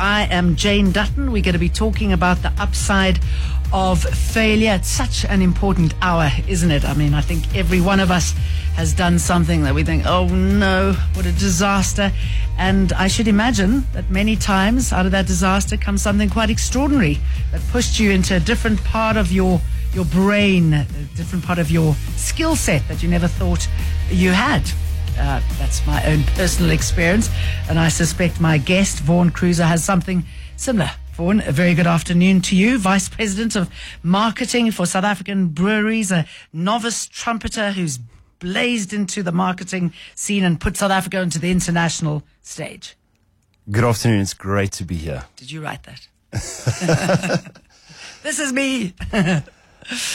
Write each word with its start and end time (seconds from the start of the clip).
I 0.00 0.28
am 0.30 0.54
Jane 0.54 0.92
Dutton. 0.92 1.32
We're 1.32 1.42
going 1.42 1.54
to 1.54 1.58
be 1.58 1.68
talking 1.68 2.12
about 2.12 2.42
the 2.42 2.52
upside 2.58 3.18
of 3.72 4.02
failure. 4.02 4.74
It's 4.74 4.88
such 4.88 5.24
an 5.24 5.42
important 5.42 5.92
hour, 6.00 6.30
isn't 6.46 6.70
it? 6.70 6.84
I 6.84 6.94
mean, 6.94 7.14
I 7.14 7.20
think 7.20 7.56
every 7.56 7.80
one 7.80 7.98
of 7.98 8.10
us 8.10 8.32
has 8.74 8.92
done 8.92 9.18
something 9.18 9.62
that 9.64 9.74
we 9.74 9.82
think, 9.82 10.06
oh 10.06 10.28
no, 10.28 10.92
what 11.14 11.26
a 11.26 11.32
disaster. 11.32 12.12
And 12.56 12.92
I 12.92 13.08
should 13.08 13.26
imagine 13.26 13.86
that 13.92 14.08
many 14.08 14.36
times 14.36 14.92
out 14.92 15.04
of 15.04 15.12
that 15.12 15.26
disaster 15.26 15.76
comes 15.76 16.02
something 16.02 16.30
quite 16.30 16.50
extraordinary 16.50 17.18
that 17.50 17.60
pushed 17.70 17.98
you 17.98 18.12
into 18.12 18.36
a 18.36 18.40
different 18.40 18.82
part 18.84 19.16
of 19.16 19.32
your 19.32 19.60
your 19.94 20.04
brain, 20.04 20.74
a 20.74 20.84
different 21.16 21.44
part 21.44 21.58
of 21.58 21.70
your 21.70 21.94
skill 22.16 22.54
set 22.54 22.86
that 22.88 23.02
you 23.02 23.08
never 23.08 23.26
thought 23.26 23.66
you 24.10 24.30
had. 24.30 24.62
Uh, 25.18 25.40
that's 25.58 25.84
my 25.86 26.04
own 26.06 26.22
personal 26.36 26.70
experience, 26.70 27.28
and 27.68 27.78
I 27.78 27.88
suspect 27.88 28.40
my 28.40 28.56
guest, 28.56 29.00
Vaughan 29.00 29.30
Croeser, 29.30 29.64
has 29.66 29.82
something 29.82 30.24
similar. 30.56 30.90
Vaughan, 31.14 31.40
a 31.40 31.50
very 31.50 31.74
good 31.74 31.88
afternoon 31.88 32.40
to 32.42 32.54
you, 32.54 32.78
Vice 32.78 33.08
President 33.08 33.56
of 33.56 33.68
Marketing 34.04 34.70
for 34.70 34.86
South 34.86 35.02
African 35.02 35.48
Breweries, 35.48 36.12
a 36.12 36.24
novice 36.52 37.08
trumpeter 37.08 37.72
who's 37.72 37.98
blazed 38.38 38.92
into 38.92 39.24
the 39.24 39.32
marketing 39.32 39.92
scene 40.14 40.44
and 40.44 40.60
put 40.60 40.76
South 40.76 40.92
Africa 40.92 41.20
onto 41.20 41.40
the 41.40 41.50
international 41.50 42.22
stage. 42.40 42.96
Good 43.70 43.84
afternoon. 43.84 44.20
It's 44.20 44.34
great 44.34 44.72
to 44.72 44.84
be 44.84 44.96
here. 44.96 45.24
Did 45.36 45.50
you 45.50 45.60
write 45.60 45.82
that? 45.82 46.06
this 48.22 48.38
is 48.38 48.52
me. 48.52 48.94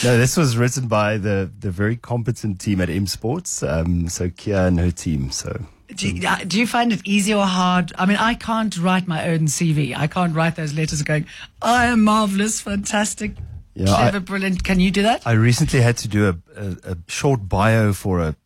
No, 0.04 0.16
this 0.16 0.36
was 0.36 0.56
written 0.56 0.86
by 0.86 1.16
the, 1.16 1.50
the 1.58 1.70
very 1.70 1.96
competent 1.96 2.60
team 2.60 2.80
at 2.80 2.88
M 2.88 3.06
Sports. 3.06 3.62
Um, 3.62 4.08
so 4.08 4.30
Kia 4.30 4.66
and 4.66 4.78
her 4.78 4.90
team. 4.90 5.30
So 5.30 5.66
do 5.94 6.08
you, 6.08 6.22
do 6.46 6.58
you, 6.58 6.66
find 6.66 6.92
it 6.92 7.00
easy 7.04 7.34
or 7.34 7.44
hard? 7.44 7.92
I 7.98 8.06
mean, 8.06 8.16
I 8.16 8.34
can't 8.34 8.76
write 8.78 9.06
my 9.06 9.28
own 9.28 9.40
CV. 9.40 9.96
I 9.96 10.06
can't 10.06 10.34
write 10.34 10.56
those 10.56 10.74
letters 10.74 11.02
going, 11.02 11.26
I 11.60 11.86
am 11.86 12.04
marvelous, 12.04 12.60
fantastic, 12.60 13.32
yeah, 13.74 13.86
clever, 13.86 14.16
I, 14.16 14.20
brilliant. 14.20 14.64
Can 14.64 14.80
you 14.80 14.90
do 14.90 15.02
that? 15.02 15.26
I 15.26 15.32
recently 15.32 15.80
had 15.80 15.96
to 15.98 16.08
do 16.08 16.28
a, 16.28 16.36
a, 16.56 16.92
a 16.92 16.96
short 17.08 17.48
bio 17.48 17.92
for 17.92 18.20
a 18.20 18.36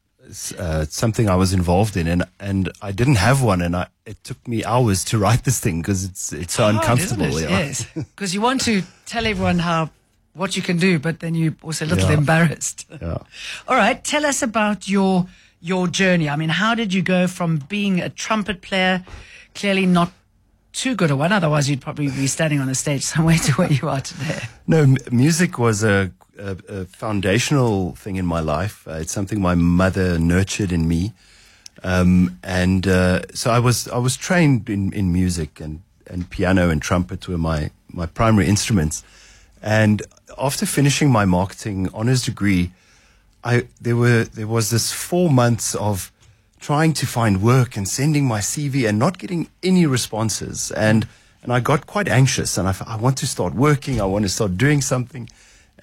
uh, 0.59 0.85
something 0.85 1.29
I 1.29 1.37
was 1.37 1.53
involved 1.53 1.97
in, 1.97 2.07
and 2.07 2.25
and 2.39 2.71
I 2.83 2.93
didn't 2.93 3.15
have 3.17 3.43
one, 3.43 3.63
and 3.63 3.75
I, 3.75 3.87
it 4.05 4.23
took 4.25 4.47
me 4.47 4.63
hours 4.65 5.05
to 5.05 5.19
write 5.19 5.45
this 5.45 5.59
thing 5.59 5.81
because 5.81 6.05
it's 6.05 6.33
it's 6.33 6.55
so 6.55 6.65
hard, 6.65 6.77
uncomfortable. 6.77 7.37
It? 7.39 7.49
Yes, 7.49 7.87
because 7.95 8.35
you 8.35 8.43
want 8.43 8.61
to 8.63 8.83
tell 9.07 9.27
everyone 9.27 9.59
how 9.59 9.91
what 10.39 10.57
you 10.57 10.63
can 10.63 10.79
do, 10.79 10.99
but 10.99 11.21
then 11.21 11.35
you're 11.35 11.57
also 11.63 11.85
a 11.85 11.89
little 11.89 12.11
yeah. 12.11 12.19
embarrassed. 12.19 12.87
Yeah. 13.01 13.19
All 13.69 13.77
right. 13.77 14.03
Tell 14.03 14.25
us 14.27 14.43
about 14.43 14.89
your 14.89 15.27
your 15.61 15.89
journey. 15.89 16.29
I 16.29 16.37
mean, 16.37 16.49
how 16.49 16.75
did 16.75 16.95
you 16.95 17.03
go 17.03 17.27
from 17.27 17.59
being 17.69 18.01
a 18.01 18.09
trumpet 18.09 18.63
player, 18.63 19.05
clearly 19.55 19.87
not 19.87 20.13
too 20.73 20.95
good 20.95 21.11
a 21.11 21.17
one, 21.17 21.33
otherwise 21.33 21.69
you'd 21.69 21.81
probably 21.81 22.07
be 22.09 22.27
standing 22.27 22.61
on 22.61 22.69
a 22.69 22.75
stage 22.75 23.03
somewhere 23.15 23.39
to 23.39 23.53
where 23.53 23.73
you 23.73 23.89
are 23.89 24.01
today. 24.01 24.41
No, 24.67 24.83
m- 24.83 24.97
music 25.11 25.59
was 25.59 25.83
a, 25.83 26.13
a, 26.39 26.57
a, 26.69 26.85
foundational 26.85 27.95
thing 27.97 28.17
in 28.17 28.27
my 28.27 28.41
life. 28.41 28.87
Uh, 28.87 28.93
it's 28.93 29.13
something 29.13 29.41
my 29.41 29.55
mother 29.55 30.19
nurtured 30.19 30.73
in 30.73 30.87
me. 30.87 31.13
Um, 31.83 32.39
and 32.43 32.87
uh, 32.87 33.23
so 33.35 33.51
I 33.51 33.61
was 33.61 33.89
I 33.89 33.99
was 33.99 34.17
trained 34.17 34.69
in, 34.69 34.93
in 34.93 35.13
music 35.13 35.61
and, 35.61 35.83
and 36.09 36.29
piano 36.29 36.71
and 36.71 36.83
trumpet 36.83 37.29
were 37.29 37.39
my, 37.39 37.71
my 37.93 38.07
primary 38.07 38.47
instruments. 38.47 39.05
And 39.63 40.03
after 40.37 40.67
finishing 40.67 41.11
my 41.11 41.25
marketing 41.25 41.89
honors 41.95 42.23
degree, 42.23 42.73
I 43.45 43.67
there 43.81 43.97
were 43.97 44.25
there 44.25 44.47
was 44.47 44.71
this 44.71 44.93
four 44.93 45.31
months 45.31 45.75
of 45.75 46.13
trying 46.61 46.93
to 46.93 47.07
find 47.07 47.41
work 47.41 47.77
and 47.77 47.89
sending 47.89 48.27
my 48.27 48.41
CV 48.41 48.89
and 48.89 48.99
not 48.99 49.19
getting 49.19 49.49
any 49.63 49.87
responses. 49.87 50.71
And 50.73 51.07
and 51.43 51.53
I 51.53 51.61
got 51.61 51.87
quite 51.87 52.09
anxious. 52.09 52.59
And 52.59 52.69
I, 52.69 52.75
I 52.87 52.97
want 52.97 53.17
to 53.19 53.27
start 53.27 53.55
working. 53.55 54.01
I 54.01 54.05
want 54.05 54.25
to 54.25 54.29
start 54.29 54.57
doing 54.57 54.83
something. 54.83 55.29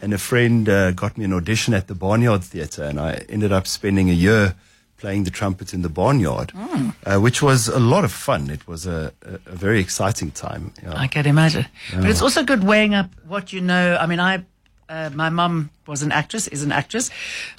And 0.02 0.14
a 0.14 0.18
friend 0.18 0.68
uh, 0.68 0.92
got 0.92 1.18
me 1.18 1.24
an 1.24 1.34
audition 1.34 1.74
at 1.74 1.88
the 1.88 1.96
Barnyard 1.96 2.44
Theatre, 2.44 2.84
and 2.84 3.00
I 3.00 3.26
ended 3.30 3.54
up 3.54 3.66
spending 3.66 4.10
a 4.10 4.14
year 4.14 4.56
playing 4.98 5.26
the 5.26 5.32
trumpet 5.32 5.74
in 5.74 5.82
the 5.82 5.90
barnyard, 5.90 6.52
mm. 6.56 6.94
uh, 7.06 7.20
which 7.20 7.42
was 7.42 7.68
a 7.68 7.80
lot 7.80 8.04
of 8.04 8.12
fun. 8.12 8.50
It 8.50 8.68
was 8.68 8.86
a, 8.86 9.12
a, 9.22 9.34
a 9.34 9.56
very 9.56 9.80
exciting 9.80 10.32
time. 10.32 10.74
Yeah. 10.82 10.94
I 10.96 11.08
can 11.08 11.26
imagine. 11.26 11.66
Yeah. 11.92 12.02
But 12.02 12.10
it's 12.10 12.22
also 12.22 12.44
good 12.44 12.64
weighing 12.64 12.94
up 12.94 13.10
what 13.28 13.52
you 13.52 13.62
know. 13.62 13.98
I 13.98 14.06
mean, 14.06 14.20
I, 14.20 14.46
uh, 14.90 15.10
my 15.14 15.30
mum 15.30 15.70
was 15.86 16.02
an 16.02 16.12
actress, 16.12 16.48
is 16.48 16.64
an 16.64 16.72
actress, 16.72 17.10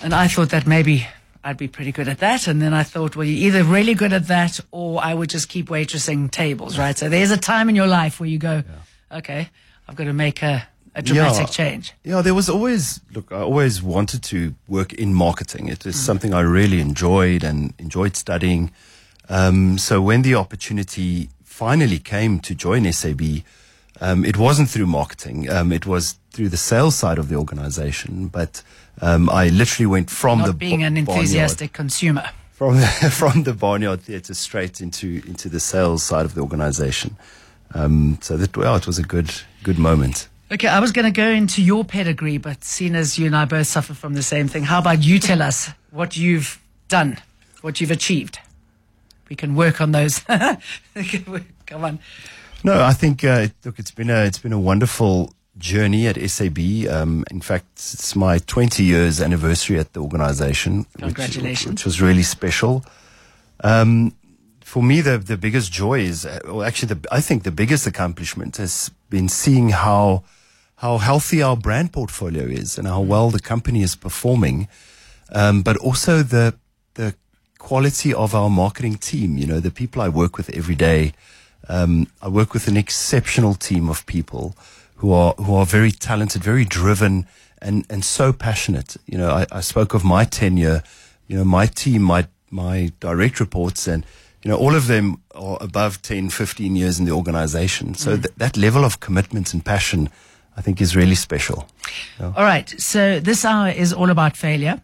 and 0.03 0.15
I 0.15 0.29
thought 0.29 0.51
that 0.51 0.67
maybe 0.67 1.07
I'd 1.47 1.57
be 1.57 1.69
pretty 1.69 1.93
good 1.93 2.09
at 2.09 2.19
that. 2.19 2.49
And 2.49 2.61
then 2.61 2.75
I 2.75 2.83
thought, 2.83 3.15
well, 3.15 3.25
you're 3.25 3.47
either 3.49 3.63
really 3.63 3.95
good 3.95 4.13
at 4.13 4.27
that 4.27 4.59
or 4.73 5.01
I 5.03 5.15
would 5.15 5.31
just 5.31 5.49
keep 5.49 5.69
waitressing 5.69 6.31
tables, 6.31 6.77
right? 6.77 6.99
So 6.99 7.09
there's 7.09 7.31
a 7.31 7.37
time 7.37 7.69
in 7.69 7.77
your 7.77 7.87
life 7.87 8.19
where 8.19 8.29
you 8.29 8.39
go, 8.39 8.65
yeah. 8.67 9.19
okay, 9.19 9.51
I've 9.87 9.95
got 9.95 10.05
to 10.05 10.13
make 10.13 10.43
a, 10.43 10.67
a 10.97 11.03
dramatic 11.03 11.47
yeah, 11.47 11.47
change? 11.47 11.93
Yeah, 12.03 12.23
there 12.23 12.35
was 12.35 12.49
always, 12.49 13.01
look, 13.13 13.31
I 13.31 13.41
always 13.41 13.83
wanted 13.83 14.23
to 14.25 14.55
work 14.67 14.93
in 14.95 15.15
marketing. 15.15 15.69
It 15.69 15.87
is 15.87 15.95
mm. 15.95 15.99
something 15.99 16.35
I 16.35 16.41
really 16.41 16.81
enjoyed 16.81 17.45
and 17.45 17.75
enjoyed 17.79 18.17
studying. 18.17 18.73
Um, 19.29 19.79
so 19.79 20.01
when 20.01 20.23
the 20.23 20.35
opportunity 20.35 21.29
finally 21.45 21.99
came 21.99 22.41
to 22.41 22.55
join 22.55 22.91
SAB, 22.93 23.23
um, 24.01 24.25
it 24.25 24.37
wasn't 24.37 24.69
through 24.69 24.87
marketing. 24.87 25.49
Um, 25.51 25.73
it 25.73 25.87
was 25.87 26.19
through 26.31 26.49
the 26.49 26.57
sales 26.57 26.95
side 26.95 27.19
of 27.19 27.29
the 27.29 27.37
organization. 27.37 28.29
But 28.29 28.63
um, 29.01 29.31
I 29.31 29.49
literally 29.49 29.87
went 29.87 30.11
from 30.11 30.41
Not 30.41 30.47
the 30.47 30.53
being 30.53 30.83
an 30.83 30.97
enthusiastic 30.97 31.73
consumer 31.73 32.31
from 32.53 32.81
the, 32.81 32.87
from 33.13 33.43
the 33.43 33.55
barnyard 33.55 34.03
theatre 34.03 34.35
straight 34.35 34.81
into 34.81 35.23
into 35.27 35.49
the 35.49 35.61
sales 35.61 36.03
side 36.03 36.25
of 36.25 36.35
the 36.35 36.41
organization. 36.41 37.17
Um, 37.75 38.19
so 38.23 38.37
that 38.37 38.57
well, 38.57 38.77
it 38.77 38.87
was 38.87 38.99
a 38.99 39.03
good 39.03 39.31
good 39.63 39.79
moment. 39.79 40.29
Okay, 40.53 40.69
I 40.69 40.79
was 40.79 40.93
going 40.93 41.07
to 41.07 41.11
go 41.11 41.29
into 41.29 41.61
your 41.61 41.85
pedigree, 41.85 42.39
but 42.39 42.63
seeing 42.63 42.95
as 42.95 43.19
you 43.19 43.27
and 43.27 43.35
I 43.35 43.47
both 43.47 43.67
suffer 43.67 43.95
from 43.95 44.15
the 44.15 44.23
same 44.23 44.47
thing, 44.47 44.63
how 44.63 44.79
about 44.79 45.03
you 45.03 45.19
tell 45.19 45.43
us 45.43 45.71
what 45.91 46.17
you've 46.17 46.63
done, 46.87 47.19
what 47.63 47.81
you've 47.81 47.91
achieved? 47.91 48.39
We 49.29 49.35
can 49.35 49.57
work 49.57 49.81
on 49.81 49.91
those. 49.91 50.21
Come 51.67 51.85
on. 51.85 51.99
No, 52.63 52.81
I 52.81 52.93
think 52.93 53.25
uh, 53.25 53.49
look, 53.65 53.81
it's 53.81 53.91
been 53.91 54.09
a 54.09 54.25
it's 54.25 54.39
been 54.39 54.53
a 54.53 54.61
wonderful 54.61 55.35
journey 55.59 56.07
at 56.07 56.17
SAB. 56.31 56.59
Um, 56.89 57.25
in 57.29 57.41
fact, 57.41 57.67
it's 57.75 58.15
my 58.15 58.39
20 58.39 58.85
years 58.85 59.21
anniversary 59.21 59.81
at 59.81 59.95
the 59.95 60.01
organization, 60.01 60.87
Congratulations. 60.99 61.65
Which, 61.65 61.73
which 61.81 61.85
was 61.85 62.01
really 62.01 62.23
special. 62.23 62.85
Um, 63.65 64.15
for 64.61 64.81
me, 64.81 65.01
the 65.01 65.19
the 65.19 65.37
biggest 65.37 65.73
joy 65.73 66.01
is, 66.01 66.25
or 66.25 66.65
actually, 66.65 66.95
the, 66.95 67.09
I 67.11 67.21
think 67.21 67.43
the 67.43 67.51
biggest 67.51 67.85
accomplishment 67.85 68.59
has 68.59 68.93
been 69.11 69.29
seeing 69.29 69.71
how 69.71 70.23
how 70.77 70.99
healthy 70.99 71.43
our 71.43 71.57
brand 71.57 71.93
portfolio 71.93 72.45
is 72.45 72.79
and 72.79 72.87
how 72.87 73.01
well 73.01 73.31
the 73.31 73.41
company 73.41 73.83
is 73.83 73.97
performing, 73.97 74.69
um, 75.33 75.63
but 75.63 75.77
also 75.79 76.23
the 76.23 76.55
the 76.95 77.15
quality 77.59 78.13
of 78.13 78.35
our 78.35 78.51
marketing 78.51 78.97
team. 78.97 79.37
You 79.37 79.47
know, 79.47 79.61
the 79.61 79.71
people 79.71 80.03
I 80.03 80.09
work 80.09 80.37
with 80.37 80.51
every 80.51 80.75
day. 80.77 81.13
Um, 81.69 82.07
I 82.23 82.29
work 82.29 82.53
with 82.53 82.69
an 82.69 82.77
exceptional 82.77 83.55
team 83.55 83.89
of 83.89 84.07
people 84.07 84.55
who 84.97 85.13
are 85.13 85.33
who 85.35 85.55
are 85.55 85.67
very 85.67 85.91
talented, 85.91 86.45
very 86.45 86.65
driven, 86.65 87.27
and 87.61 87.87
and 87.91 88.05
so 88.05 88.33
passionate. 88.33 88.97
You 89.07 89.19
know, 89.19 89.31
I, 89.31 89.47
I 89.51 89.61
spoke 89.63 89.95
of 89.95 90.05
my 90.05 90.25
tenure. 90.25 90.83
You 91.27 91.39
know, 91.39 91.45
my 91.45 91.67
team, 91.67 92.03
my 92.03 92.29
my 92.51 92.93
direct 93.01 93.41
reports, 93.41 93.89
and 93.89 94.05
you 94.43 94.51
know, 94.51 94.59
all 94.59 94.77
of 94.77 94.87
them 94.87 95.23
are 95.35 95.59
above 95.61 96.03
10, 96.03 96.31
15 96.31 96.77
years 96.77 97.01
in 97.01 97.05
the 97.05 97.11
organization. 97.11 97.95
So 97.95 98.17
mm. 98.17 98.23
th- 98.23 98.35
that 98.37 98.57
level 98.57 98.85
of 98.85 99.01
commitment 99.01 99.53
and 99.53 99.65
passion 99.65 100.09
I 100.57 100.63
think 100.63 100.81
is 100.81 100.97
really 100.97 101.15
special. 101.15 101.69
Yeah. 102.19 102.33
All 102.37 102.45
right. 102.45 102.69
So 102.81 103.21
this 103.21 103.45
hour 103.45 103.69
is 103.69 103.93
all 103.93 104.11
about 104.11 104.37
failure 104.37 104.81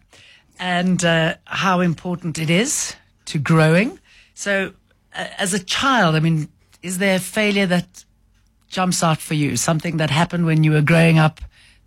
and 0.59 1.03
uh, 1.03 1.35
how 1.45 1.81
important 1.81 2.37
it 2.37 2.49
is 2.49 2.95
to 3.25 3.39
growing. 3.39 3.99
So 4.33 4.73
uh, 5.15 5.27
as 5.37 5.53
a 5.53 5.63
child, 5.63 6.15
I 6.15 6.19
mean, 6.19 6.47
is 6.81 6.97
there 6.97 7.15
a 7.15 7.19
failure 7.19 7.65
that 7.65 8.05
jumps 8.69 9.03
out 9.03 9.19
for 9.19 9.33
you? 9.33 9.57
Something 9.57 9.97
that 9.97 10.09
happened 10.09 10.45
when 10.45 10.63
you 10.63 10.71
were 10.71 10.81
growing 10.81 11.17
up 11.17 11.41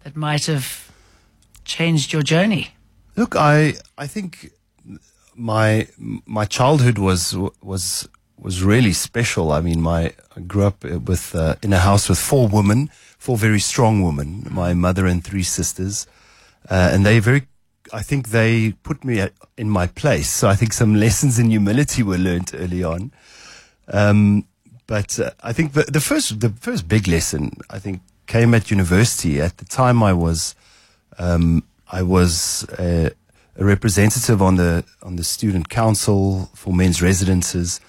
that 0.05 0.17
might 0.17 0.47
have 0.47 0.91
changed 1.65 2.13
your 2.13 2.23
journey? 2.23 2.69
Look, 3.17 3.35
I 3.37 3.75
I 3.97 4.07
think 4.07 4.53
my 5.35 5.89
my 6.27 6.45
childhood 6.45 6.99
was 6.99 7.37
was 7.63 8.09
was 8.39 8.63
really 8.63 8.93
special. 8.93 9.53
I 9.53 9.61
mean, 9.61 9.81
my 9.81 10.13
I 10.37 10.41
grew 10.41 10.65
up 10.65 10.85
with 10.85 11.35
uh, 11.35 11.55
in 11.63 11.73
a 11.73 11.79
house 11.79 12.09
with 12.09 12.19
four 12.19 12.49
women 12.49 12.91
four 13.27 13.37
very 13.37 13.59
strong 13.59 14.03
women, 14.03 14.47
my 14.53 14.73
mother 14.73 15.05
and 15.05 15.25
three 15.25 15.43
sisters, 15.43 16.07
uh, 16.71 16.91
and 16.93 17.05
they 17.05 17.19
very, 17.19 17.43
I 17.93 18.01
think 18.01 18.29
they 18.29 18.71
put 18.85 19.05
me 19.05 19.15
in 19.57 19.69
my 19.69 19.89
place. 19.89 20.31
So 20.31 20.47
I 20.47 20.55
think 20.55 20.73
some 20.73 20.95
lessons 21.05 21.37
in 21.37 21.51
humility 21.51 22.05
were 22.05 22.19
learned 22.19 22.53
early 22.55 22.85
on. 22.85 23.11
Um, 23.89 24.47
but 24.87 25.19
uh, 25.19 25.33
I 25.43 25.53
think 25.53 25.73
the, 25.73 25.83
the 25.83 26.01
first, 26.01 26.39
the 26.39 26.51
first 26.51 26.87
big 26.87 27.09
lesson 27.09 27.51
I 27.69 27.81
think 27.81 28.01
came 28.29 28.55
at 28.55 28.71
university. 28.71 29.41
At 29.41 29.57
the 29.57 29.65
time, 29.65 30.05
I 30.05 30.13
was, 30.13 30.55
um, 31.19 31.65
I 31.91 32.03
was 32.05 32.65
a, 32.79 33.11
a, 33.57 33.65
representative 33.65 34.41
on 34.41 34.55
the 34.55 34.85
on 35.03 35.17
the 35.17 35.25
student 35.25 35.69
council 35.69 36.49
for 36.55 36.73
men's 36.73 37.03
residences. 37.03 37.81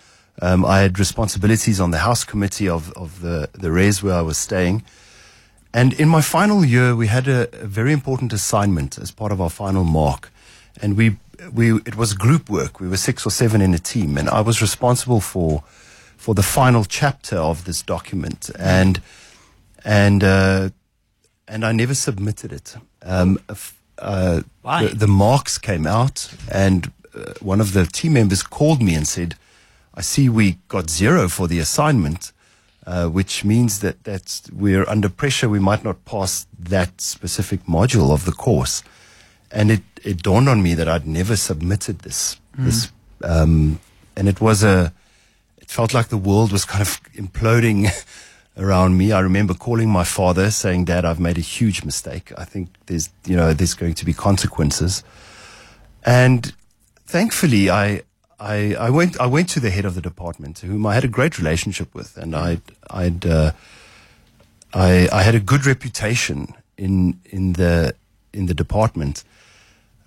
Um, 0.42 0.66
I 0.66 0.80
had 0.80 0.98
responsibilities 0.98 1.80
on 1.80 1.92
the 1.92 2.00
house 2.00 2.24
committee 2.24 2.69
of, 2.69 2.92
of 2.94 3.22
the, 3.22 3.50
the 3.54 3.72
res 3.72 4.01
where 4.01 4.16
I 4.16 4.22
was 4.22 4.38
staying. 4.40 4.83
And 5.77 5.94
in 5.94 6.09
my 6.09 6.21
final 6.21 6.65
year, 6.65 6.95
we 6.95 7.06
had 7.07 7.27
a, 7.27 7.47
a 7.62 7.68
very 7.68 7.91
important 7.91 8.33
assignment 8.33 8.97
as 8.97 9.12
part 9.12 9.31
of 9.31 9.39
our 9.39 9.50
final 9.51 9.83
mark. 9.83 10.31
And 10.81 10.97
we, 10.97 11.18
we, 11.53 11.75
it 11.85 11.95
was 11.95 12.15
group 12.15 12.50
work. 12.50 12.79
We 12.79 12.88
were 12.88 12.97
six 12.97 13.27
or 13.27 13.31
seven 13.31 13.62
in 13.62 13.75
a 13.75 13.77
team. 13.79 14.18
And 14.18 14.27
I 14.27 14.41
was 14.41 14.59
responsible 14.59 15.21
for, 15.21 15.63
for 16.18 16.33
the 16.33 16.41
final 16.41 16.83
chapter 16.83 17.38
of 17.38 17.65
this 17.65 17.83
document. 17.83 18.50
And, 18.57 19.01
and, 19.85 20.24
uh, 20.24 20.69
and 21.47 21.63
I 21.63 21.74
never 21.74 21.94
submitted 21.94 22.51
it. 22.51 22.75
Um, 23.03 23.38
uh, 24.00 24.41
Why? 24.63 24.88
The, 24.88 24.95
the 24.95 25.07
marks 25.07 25.59
came 25.59 25.85
out, 25.85 26.33
and 26.51 26.91
uh, 27.15 27.33
one 27.39 27.62
of 27.62 27.73
the 27.73 27.85
team 27.85 28.13
members 28.13 28.44
called 28.44 28.81
me 28.81 28.95
and 28.95 29.07
said, 29.07 29.35
"I 29.95 30.01
see 30.01 30.30
we 30.30 30.57
got 30.68 30.89
zero 30.89 31.30
for 31.30 31.47
the 31.47 31.59
assignment, 31.59 32.31
uh, 32.88 33.07
which 33.07 33.45
means 33.45 33.81
that 33.81 34.04
that's 34.04 34.50
we're 34.51 34.88
under 34.89 35.10
pressure. 35.10 35.50
We 35.50 35.60
might 35.60 35.84
not 35.84 36.04
pass 36.06 36.48
that 36.57 37.00
specific 37.00 37.66
module 37.66 38.12
of 38.12 38.25
the 38.25 38.31
course." 38.31 38.81
And 39.51 39.72
it, 39.72 39.84
it 40.04 40.24
dawned 40.24 40.50
on 40.50 40.63
me 40.63 40.74
that 40.74 40.88
I'd 40.89 41.06
never 41.06 41.36
submitted 41.36 42.00
this 42.00 42.38
this, 42.57 42.92
um, 43.24 43.80
and 44.16 44.28
it 44.28 44.42
was 44.42 44.63
a 44.63 44.92
it 45.57 45.69
felt 45.69 45.94
like 45.94 46.07
the 46.07 46.18
world 46.18 46.51
was 46.51 46.66
kind 46.66 46.81
of 46.81 47.00
imploding 47.13 47.89
around 48.57 48.98
me. 48.98 49.12
I 49.12 49.19
remember 49.19 49.54
calling 49.54 49.90
my 49.90 50.06
father 50.06 50.50
saying, 50.50 50.86
Dad, 50.86 51.04
I've 51.04 51.19
made 51.19 51.38
a 51.38 51.42
huge 51.42 51.83
mistake. 51.83 52.31
I 52.38 52.45
think 52.45 52.69
there's, 52.86 53.10
you 53.25 53.36
know, 53.36 53.54
there's 53.54 53.74
going 53.74 53.94
to 53.95 54.06
be 54.06 54.13
consequences. 54.13 55.04
And 56.06 56.54
thankfully, 57.06 57.69
I, 57.69 58.04
I, 58.39 58.75
I 58.75 58.89
went, 58.89 59.19
I 59.19 59.25
went 59.25 59.50
to 59.50 59.60
the 59.60 59.69
head 59.69 59.86
of 59.86 59.95
the 59.95 60.01
department, 60.01 60.60
whom 60.60 60.86
I 60.86 60.94
had 60.94 61.04
a 61.04 61.07
great 61.07 61.39
relationship 61.39 61.94
with, 61.95 62.18
and 62.18 62.36
I'd, 62.36 62.62
I'd, 62.89 63.25
uh, 63.25 63.51
I, 64.74 65.10
I 65.12 65.24
had 65.24 65.34
a 65.34 65.39
good 65.39 65.66
reputation 65.66 66.54
in, 66.78 67.19
in 67.25 67.54
the, 67.54 67.95
in 68.34 68.45
the 68.45 68.54
department. 68.54 69.24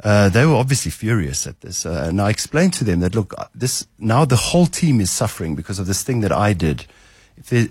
Uh, 0.03 0.29
they 0.29 0.47
were 0.47 0.55
obviously 0.55 0.91
furious 0.91 1.47
at 1.47 1.61
this, 1.61 1.85
uh, 1.85 2.07
and 2.09 2.21
I 2.21 2.31
explained 2.31 2.73
to 2.75 2.85
them 2.85 3.01
that 3.01 3.15
look, 3.15 3.35
uh, 3.37 3.47
this 3.55 3.87
now 3.99 4.25
the 4.25 4.37
whole 4.37 4.67
team 4.67 5.01
is 5.01 5.11
suffering 5.11 5.55
because 5.55 5.79
of 5.79 5.87
this 5.87 6.03
thing 6.03 6.21
that 6.21 6.33
I 6.33 6.55
did. 6.55 6.87
If 7.37 7.47
there, 7.51 7.69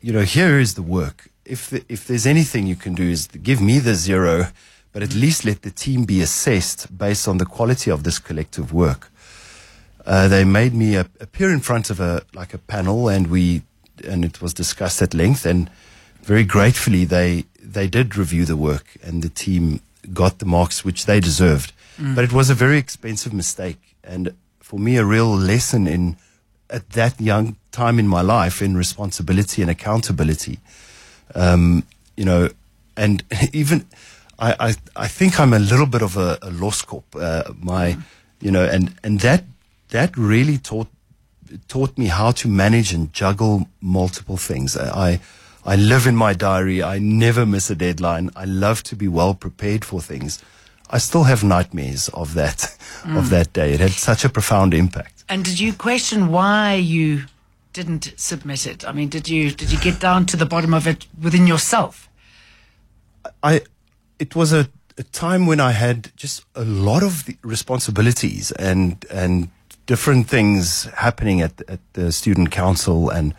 you 0.00 0.12
know, 0.12 0.22
here 0.22 0.58
is 0.58 0.74
the 0.74 0.82
work. 0.82 1.28
If 1.44 1.70
the, 1.70 1.84
if 1.88 2.06
there's 2.06 2.26
anything 2.26 2.66
you 2.66 2.76
can 2.76 2.94
do, 2.94 3.02
is 3.02 3.26
give 3.26 3.60
me 3.60 3.78
the 3.78 3.94
zero, 3.94 4.48
but 4.92 5.02
at 5.02 5.14
least 5.14 5.44
let 5.44 5.62
the 5.62 5.70
team 5.70 6.04
be 6.04 6.22
assessed 6.22 6.96
based 6.96 7.28
on 7.28 7.38
the 7.38 7.44
quality 7.44 7.90
of 7.90 8.04
this 8.04 8.18
collective 8.18 8.72
work. 8.72 9.10
Uh, 10.06 10.28
they 10.28 10.44
made 10.44 10.72
me 10.72 10.94
appear 10.94 11.52
in 11.52 11.60
front 11.60 11.90
of 11.90 11.98
a 12.00 12.22
like 12.32 12.54
a 12.54 12.58
panel, 12.58 13.08
and 13.08 13.26
we 13.26 13.62
and 14.04 14.24
it 14.24 14.40
was 14.40 14.54
discussed 14.54 15.02
at 15.02 15.14
length. 15.14 15.44
And 15.44 15.68
very 16.22 16.44
gratefully, 16.44 17.04
they 17.04 17.44
they 17.60 17.88
did 17.88 18.16
review 18.16 18.44
the 18.44 18.56
work, 18.56 18.96
and 19.02 19.22
the 19.22 19.28
team 19.28 19.80
got 20.12 20.38
the 20.38 20.46
marks 20.46 20.84
which 20.84 21.06
they 21.06 21.20
deserved. 21.20 21.72
But 22.14 22.24
it 22.24 22.32
was 22.32 22.50
a 22.50 22.54
very 22.54 22.78
expensive 22.78 23.32
mistake, 23.32 23.96
and 24.04 24.34
for 24.60 24.78
me, 24.78 24.96
a 24.96 25.04
real 25.04 25.34
lesson 25.34 25.86
in 25.86 26.16
at 26.68 26.90
that 26.90 27.20
young 27.20 27.56
time 27.72 27.98
in 27.98 28.08
my 28.08 28.20
life 28.20 28.60
in 28.60 28.76
responsibility 28.76 29.62
and 29.62 29.70
accountability. 29.70 30.58
Um, 31.34 31.84
you 32.16 32.24
know, 32.24 32.50
and 32.96 33.22
even 33.52 33.86
I, 34.38 34.54
I, 34.60 34.74
I 35.04 35.08
think 35.08 35.40
I'm 35.40 35.52
a 35.52 35.58
little 35.58 35.86
bit 35.86 36.02
of 36.02 36.16
a, 36.16 36.38
a 36.42 36.50
lost 36.50 36.86
corp. 36.86 37.04
Uh, 37.14 37.44
my, 37.60 37.96
you 38.40 38.50
know, 38.50 38.64
and 38.64 38.94
and 39.02 39.20
that 39.20 39.44
that 39.90 40.16
really 40.16 40.58
taught 40.58 40.88
taught 41.68 41.96
me 41.96 42.06
how 42.06 42.32
to 42.32 42.48
manage 42.48 42.92
and 42.92 43.12
juggle 43.12 43.68
multiple 43.80 44.36
things. 44.36 44.76
I 44.76 45.20
I 45.64 45.76
live 45.76 46.06
in 46.06 46.16
my 46.16 46.32
diary. 46.32 46.82
I 46.82 46.98
never 46.98 47.44
miss 47.44 47.70
a 47.70 47.74
deadline. 47.74 48.30
I 48.36 48.44
love 48.44 48.82
to 48.84 48.96
be 48.96 49.08
well 49.08 49.34
prepared 49.34 49.84
for 49.84 50.00
things. 50.00 50.42
I 50.88 50.98
still 50.98 51.24
have 51.24 51.42
nightmares 51.42 52.08
of 52.10 52.34
that 52.34 52.64
of 53.04 53.26
mm. 53.26 53.28
that 53.30 53.52
day. 53.52 53.72
It 53.72 53.80
had 53.80 53.92
such 53.92 54.24
a 54.24 54.28
profound 54.28 54.74
impact. 54.74 55.24
And 55.28 55.44
did 55.44 55.58
you 55.58 55.72
question 55.72 56.28
why 56.28 56.74
you 56.74 57.24
didn't 57.72 58.14
submit 58.16 58.66
it? 58.66 58.84
I 58.88 58.92
mean, 58.92 59.08
did 59.08 59.28
you 59.28 59.50
did 59.50 59.72
you 59.72 59.78
get 59.80 60.00
down 60.00 60.26
to 60.26 60.36
the 60.36 60.46
bottom 60.46 60.72
of 60.72 60.86
it 60.86 61.06
within 61.20 61.46
yourself? 61.46 62.08
I 63.42 63.62
it 64.18 64.36
was 64.36 64.52
a, 64.52 64.68
a 64.98 65.02
time 65.02 65.46
when 65.46 65.60
I 65.60 65.72
had 65.72 66.12
just 66.16 66.44
a 66.54 66.64
lot 66.64 67.02
of 67.02 67.24
the 67.24 67.36
responsibilities 67.42 68.52
and 68.52 69.04
and 69.10 69.50
different 69.86 70.28
things 70.28 70.84
happening 70.94 71.40
at 71.40 71.62
at 71.68 71.80
the 71.92 72.12
student 72.12 72.50
council 72.50 73.10
and 73.10 73.34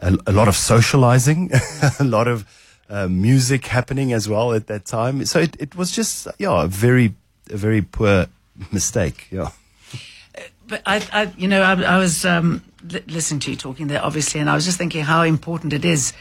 a, 0.00 0.16
a 0.26 0.32
lot 0.32 0.48
of 0.48 0.56
socializing, 0.56 1.50
a 2.00 2.04
lot 2.04 2.28
of 2.28 2.44
uh, 2.88 3.08
music 3.08 3.66
happening 3.66 4.12
as 4.12 4.28
well 4.28 4.52
at 4.52 4.66
that 4.66 4.84
time. 4.84 5.24
So 5.24 5.38
it, 5.40 5.56
it 5.60 5.76
was 5.76 5.92
just 5.92 6.26
yeah 6.38 6.64
a 6.64 6.66
very 6.66 7.14
a 7.50 7.56
very 7.56 7.82
poor 7.82 8.26
mistake. 8.72 9.26
Yeah. 9.30 9.50
But 10.66 10.82
I, 10.86 11.02
I 11.12 11.32
you 11.36 11.48
know, 11.48 11.62
I, 11.62 11.82
I 11.82 11.98
was 11.98 12.24
um, 12.24 12.62
li- 12.88 13.02
listening 13.08 13.40
to 13.40 13.50
you 13.50 13.56
talking 13.56 13.88
there, 13.88 14.02
obviously, 14.04 14.40
and 14.40 14.48
I 14.48 14.54
was 14.54 14.64
just 14.64 14.78
thinking 14.78 15.02
how 15.02 15.22
important 15.22 15.72
it 15.72 15.84
is 15.84 16.12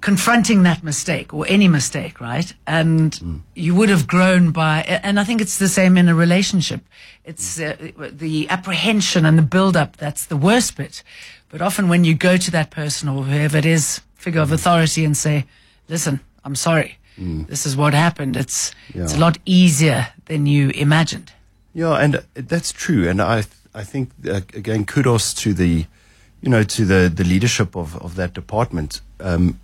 confronting 0.00 0.62
that 0.62 0.82
mistake 0.82 1.34
or 1.34 1.44
any 1.48 1.68
mistake, 1.68 2.20
right? 2.20 2.52
And 2.66 3.42
you 3.54 3.74
would 3.74 3.88
have 3.88 4.06
grown 4.06 4.52
by, 4.52 4.82
and 5.02 5.18
I 5.18 5.24
think 5.24 5.40
it's 5.40 5.58
the 5.58 5.68
same 5.68 5.96
in 5.96 6.08
a 6.08 6.14
relationship. 6.14 6.80
It's 7.24 7.58
uh, 7.60 7.76
the 8.12 8.48
apprehension 8.48 9.26
and 9.26 9.36
the 9.36 9.42
build-up 9.42 9.96
that's 9.96 10.26
the 10.26 10.36
worst 10.36 10.76
bit. 10.76 11.02
But 11.50 11.60
often 11.62 11.88
when 11.88 12.04
you 12.04 12.14
go 12.14 12.36
to 12.36 12.50
that 12.50 12.70
person 12.70 13.08
or 13.08 13.24
whoever 13.24 13.58
it 13.58 13.66
is, 13.66 14.00
figure 14.14 14.40
of 14.42 14.52
authority, 14.52 15.04
and 15.04 15.16
say, 15.16 15.44
"Listen, 15.88 16.20
I'm 16.44 16.54
sorry. 16.54 16.98
This 17.48 17.66
is 17.66 17.76
what 17.76 17.94
happened." 17.94 18.36
It's 18.36 18.72
it's 18.94 19.14
a 19.14 19.18
lot 19.18 19.38
easier 19.44 20.08
than 20.26 20.46
you 20.46 20.70
imagined. 20.70 21.32
Yeah, 21.74 21.94
and 21.94 22.16
uh, 22.16 22.20
that's 22.34 22.72
true. 22.72 23.08
And 23.08 23.20
I, 23.20 23.44
I 23.74 23.84
think 23.84 24.10
uh, 24.26 24.40
again, 24.54 24.84
kudos 24.84 25.34
to 25.34 25.52
the, 25.52 25.86
you 26.40 26.50
know, 26.50 26.62
to 26.62 26.84
the 26.84 27.10
the 27.14 27.24
leadership 27.24 27.76
of 27.76 27.96
of 27.96 28.14
that 28.14 28.34
department. 28.34 29.00
Um, 29.20 29.58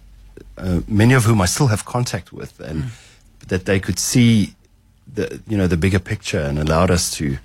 uh, 0.57 0.81
many 0.89 1.15
of 1.15 1.25
whom 1.25 1.41
I 1.41 1.47
still 1.47 1.69
have 1.69 1.85
contact 1.85 2.33
with, 2.33 2.61
and 2.61 2.91
that 3.49 3.65
they 3.65 3.81
could 3.81 3.99
see 3.99 4.55
the 5.13 5.41
you 5.49 5.57
know 5.57 5.67
the 5.67 5.77
bigger 5.77 5.99
picture 5.99 6.41
and 6.41 6.59
allowed 6.59 6.91
us 6.91 7.11
to, 7.17 7.39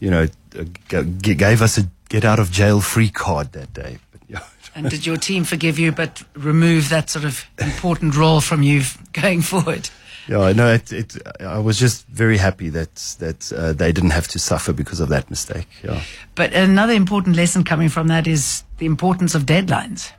you 0.00 0.10
know, 0.10 0.26
uh, 0.58 0.64
g- 0.88 1.34
gave 1.34 1.62
us 1.62 1.78
a 1.78 1.82
get 2.08 2.24
out 2.24 2.38
of 2.38 2.50
jail 2.50 2.80
free 2.80 3.10
card 3.10 3.52
that 3.52 3.72
day. 3.72 3.98
But 4.12 4.20
yeah. 4.28 4.44
And 4.74 4.90
did 4.90 5.06
your 5.06 5.16
team 5.16 5.44
forgive 5.44 5.78
you, 5.78 5.92
but 5.92 6.22
remove 6.34 6.88
that 6.90 7.10
sort 7.10 7.24
of 7.24 7.44
important 7.58 8.16
role 8.16 8.40
from 8.40 8.62
you 8.62 8.82
going 9.12 9.42
forward? 9.42 9.90
Yeah, 10.28 10.52
no, 10.52 10.72
it, 10.72 10.92
it, 10.92 11.16
I 11.40 11.58
was 11.58 11.76
just 11.76 12.06
very 12.06 12.36
happy 12.36 12.68
that 12.68 12.94
that 13.18 13.52
uh, 13.52 13.72
they 13.72 13.90
didn't 13.92 14.10
have 14.10 14.28
to 14.28 14.38
suffer 14.38 14.72
because 14.72 15.00
of 15.00 15.08
that 15.08 15.28
mistake. 15.30 15.66
Yeah. 15.82 16.02
But 16.34 16.52
another 16.52 16.92
important 16.92 17.36
lesson 17.36 17.64
coming 17.64 17.88
from 17.88 18.08
that 18.08 18.26
is 18.26 18.62
the 18.78 18.86
importance 18.86 19.34
of 19.34 19.42
deadlines. 19.42 20.12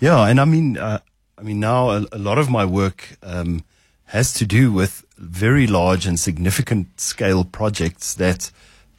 Yeah, 0.00 0.26
and 0.28 0.40
I 0.40 0.44
mean, 0.44 0.78
uh, 0.78 1.00
mean 1.44 1.60
now 1.60 1.90
a, 1.90 2.06
a 2.12 2.18
lot 2.18 2.38
of 2.38 2.50
my 2.50 2.64
work 2.64 3.16
um, 3.22 3.64
has 4.06 4.32
to 4.34 4.46
do 4.46 4.72
with 4.72 5.04
very 5.18 5.66
large 5.66 6.06
and 6.06 6.18
significant 6.18 7.00
scale 7.00 7.44
projects 7.44 8.14
that 8.14 8.50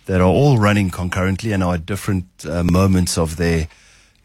that 0.06 0.22
are 0.22 0.28
all 0.28 0.58
running 0.58 0.92
concurrently 0.92 1.52
and 1.52 1.64
are 1.64 1.76
at 1.76 1.86
different 1.86 2.28
uh, 2.46 2.64
moments 2.64 3.18
of 3.18 3.38
their 3.38 3.68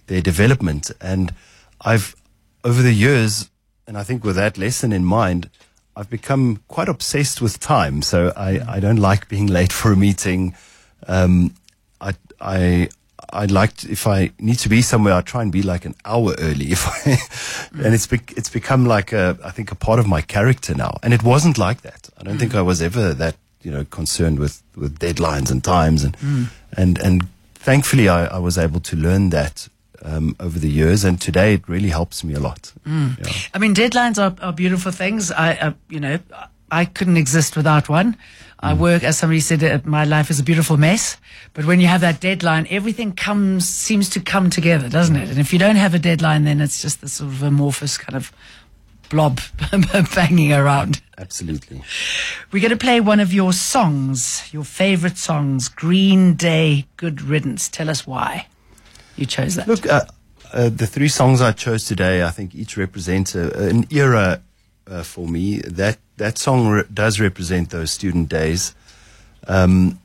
their 0.07 0.21
development. 0.21 0.91
And 1.01 1.35
I've 1.81 2.15
over 2.65 2.83
the 2.83 2.93
years, 2.93 3.51
and 3.87 3.97
I 3.97 4.03
think 4.03 4.25
with 4.25 4.37
that 4.37 4.59
lesson 4.59 4.93
in 4.93 5.05
mind, 5.05 5.49
I've 5.97 6.11
become 6.11 6.63
quite 6.69 6.89
obsessed 6.89 7.41
with 7.41 7.59
time. 7.59 8.03
So 8.03 8.33
I, 8.37 8.61
I 8.77 8.81
don't 8.81 8.97
like 8.97 9.29
being 9.29 9.47
late 9.47 9.73
for 9.73 9.93
a 9.93 9.97
meeting. 9.97 10.55
Um, 11.09 11.55
I 12.01 12.15
I 12.41 12.89
I 13.33 13.47
like 13.47 13.77
to, 13.79 13.91
if 13.91 14.07
I 14.07 14.33
need 14.39 14.59
to 14.61 14.69
be 14.69 14.83
somewhere, 14.83 15.15
I 15.15 15.21
try 15.21 15.43
and 15.43 15.53
be 15.53 15.63
like 15.63 15.85
an 15.85 15.95
hour 16.05 16.35
early. 16.39 16.67
If 16.73 16.87
I, 16.87 17.19
and 17.85 17.95
it's 17.95 18.07
bec 18.07 18.33
it's 18.37 18.49
become 18.49 18.87
like 18.87 19.13
a 19.13 19.37
I 19.45 19.51
think 19.51 19.73
a 19.73 19.75
part 19.75 19.99
of 19.99 20.07
my 20.07 20.23
character 20.23 20.75
now. 20.75 20.99
And 21.03 21.15
it 21.15 21.23
wasn't 21.23 21.59
like 21.59 21.83
that. 21.83 22.09
I 22.19 22.23
don't 22.23 22.39
think 22.39 22.55
I 22.55 22.63
was 22.63 22.81
ever 22.81 23.15
that 23.15 23.37
you 23.63 23.71
know 23.71 23.85
concerned 23.85 24.39
with 24.39 24.63
with 24.77 24.99
deadlines 24.99 25.51
and 25.51 25.63
times 25.63 26.05
and 26.05 26.17
and 26.77 26.99
and 26.99 27.27
thankfully 27.55 28.09
I, 28.09 28.27
I 28.37 28.39
was 28.39 28.57
able 28.57 28.81
to 28.81 28.97
learn 28.97 29.31
that 29.31 29.69
um, 30.05 30.37
over 30.41 30.59
the 30.59 30.69
years. 30.69 31.05
And 31.05 31.21
today 31.21 31.55
it 31.55 31.69
really 31.69 31.89
helps 31.89 32.25
me 32.25 32.35
a 32.35 32.41
lot. 32.41 32.73
Yeah. 32.87 33.33
I 33.55 33.59
mean, 33.59 33.75
deadlines 33.75 34.19
are, 34.19 34.35
are 34.45 34.53
beautiful 34.53 34.93
things. 34.93 35.31
I, 35.31 35.55
uh, 35.55 35.73
you 35.89 36.01
know, 36.01 36.19
I 36.71 36.85
couldn't 36.85 37.17
exist 37.17 37.57
without 37.57 37.89
one. 37.89 38.17
I 38.63 38.75
work, 38.75 39.03
as 39.03 39.19
somebody 39.19 39.41
said, 39.41 39.65
uh, 39.65 39.81
my 39.85 40.05
life 40.05 40.31
is 40.31 40.39
a 40.39 40.43
beautiful 40.43 40.77
mess. 40.77 41.17
But 41.55 41.65
when 41.65 41.81
you 41.81 41.87
have 41.87 42.03
that 42.03 42.21
deadline, 42.21 42.67
everything 42.69 43.13
comes, 43.13 43.67
seems 43.67 44.11
to 44.11 44.21
come 44.21 44.51
together, 44.51 44.89
doesn't 44.89 45.17
it? 45.17 45.31
And 45.31 45.39
if 45.39 45.53
you 45.53 45.59
don't 45.59 45.77
have 45.77 45.95
a 45.95 45.99
deadline, 45.99 46.45
then 46.45 46.61
it's 46.61 46.83
just 46.83 47.01
this 47.01 47.15
sort 47.15 47.33
of 47.33 47.43
amorphous 47.43 47.97
kind 47.97 48.17
of 48.17 48.31
blob 49.09 49.41
banging 50.15 50.53
around. 50.53 51.01
Absolutely. 51.17 51.83
We're 52.53 52.61
going 52.61 52.71
to 52.71 52.77
play 52.77 53.01
one 53.01 53.19
of 53.19 53.33
your 53.33 53.55
songs, 53.55 54.49
your 54.53 54.65
favorite 54.65 55.17
songs, 55.17 55.69
Green 55.69 56.35
Day, 56.35 56.87
Good 56.99 57.23
Riddance. 57.23 57.69
Tell 57.69 57.89
us 57.89 58.07
why. 58.07 58.47
you 59.17 59.25
chose 59.25 59.55
that? 59.57 59.69
Look, 59.69 59.87
uh, 59.87 60.05
uh, 60.53 60.69
the 60.69 60.87
three 60.87 61.09
songs 61.09 61.41
I 61.41 61.53
chose 61.53 61.85
today, 61.87 62.23
I 62.23 62.31
think 62.31 62.55
each 62.55 62.77
represent 62.77 63.35
a, 63.35 63.69
an 63.69 63.87
era 63.91 64.43
uh, 64.87 65.03
for 65.03 65.27
me. 65.27 65.61
That 65.61 65.99
that 66.21 66.37
song 66.39 66.69
re- 66.69 66.85
does 66.93 67.19
represent 67.19 67.71
those 67.71 67.91
student 67.91 68.29
days. 68.29 68.75
Um, 69.49 69.99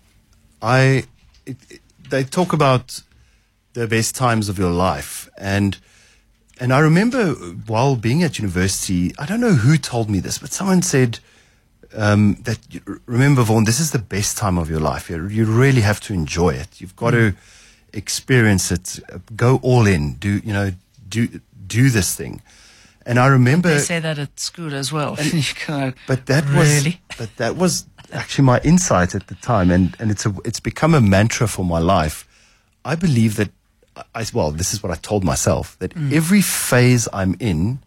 I 0.62 1.04
it, 1.46 1.58
it, 1.70 1.82
they 2.10 2.24
talk 2.24 2.54
about 2.54 3.02
the 3.74 3.86
best 3.86 4.16
times 4.16 4.50
of 4.50 4.58
your 4.58 4.72
life, 4.72 5.30
and 5.38 5.78
and 6.60 6.72
I 6.72 6.80
remember 6.80 7.34
while 7.68 7.96
being 7.98 8.24
at 8.24 8.40
university, 8.40 9.14
I 9.20 9.26
don't 9.26 9.42
know 9.42 9.56
who 9.56 9.78
told 9.78 10.10
me 10.10 10.20
this, 10.20 10.40
but 10.40 10.52
someone 10.52 10.82
said. 10.82 11.20
Um, 11.98 12.36
that 12.42 12.60
remember, 13.06 13.42
Vaughan, 13.44 13.64
this 13.64 13.80
is 13.80 13.92
the 13.92 14.00
best 14.00 14.38
time 14.38 14.58
of 14.58 14.70
your 14.70 14.82
life. 14.82 15.10
You, 15.10 15.28
you 15.30 15.46
really 15.46 15.80
have 15.80 16.02
to 16.02 16.14
enjoy 16.14 16.50
it. 16.50 16.82
You've 16.82 16.96
got 16.98 17.12
to 17.12 17.36
experience 17.94 18.70
it, 18.70 19.00
go 19.34 19.60
all 19.62 19.88
in, 19.88 20.16
do 20.16 20.42
you 20.44 20.52
know, 20.52 20.72
do 21.08 21.40
do 21.68 21.90
this 21.90 22.14
thing. 22.14 22.42
And 23.06 23.20
I 23.20 23.28
remember 23.28 23.70
they 23.70 23.80
say 23.80 24.00
that 24.00 24.18
at 24.18 24.40
school 24.40 24.74
as 24.74 24.92
well. 24.92 25.16
And, 25.20 25.94
but 26.08 26.26
that 26.26 26.46
really? 26.46 27.00
was 27.08 27.18
but 27.18 27.36
that 27.38 27.56
was 27.56 27.86
actually 28.12 28.46
my 28.46 28.60
insight 28.64 29.16
at 29.16 29.28
the 29.28 29.36
time, 29.36 29.70
and 29.72 29.96
and 30.00 30.12
it's 30.12 30.26
a 30.26 30.34
it's 30.44 30.60
become 30.60 30.94
a 30.94 31.02
mantra 31.02 31.48
for 31.48 31.64
my 31.64 31.80
life. 31.80 32.28
I 32.84 32.96
believe 32.96 33.36
that 33.36 33.50
I 34.14 34.26
well, 34.34 34.52
this 34.52 34.74
is 34.74 34.82
what 34.82 34.92
I 34.92 34.96
told 34.96 35.24
myself 35.24 35.78
that 35.80 35.94
mm. 35.94 36.12
every 36.12 36.42
phase 36.42 37.08
I'm 37.14 37.36
in 37.40 37.80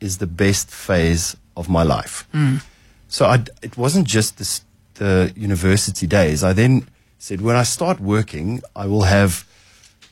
is 0.00 0.18
the 0.18 0.26
best 0.26 0.70
phase 0.70 1.36
of 1.56 1.68
my 1.68 1.82
life. 1.82 2.26
Mm. 2.32 2.62
So 3.08 3.26
I, 3.26 3.44
it 3.62 3.76
wasn't 3.76 4.06
just 4.06 4.38
this, 4.38 4.62
the 4.94 5.32
university 5.36 6.06
days. 6.06 6.42
I 6.42 6.52
then 6.52 6.88
said, 7.18 7.40
when 7.40 7.56
I 7.56 7.62
start 7.62 8.00
working, 8.00 8.60
I 8.74 8.86
will 8.86 9.02
have 9.02 9.46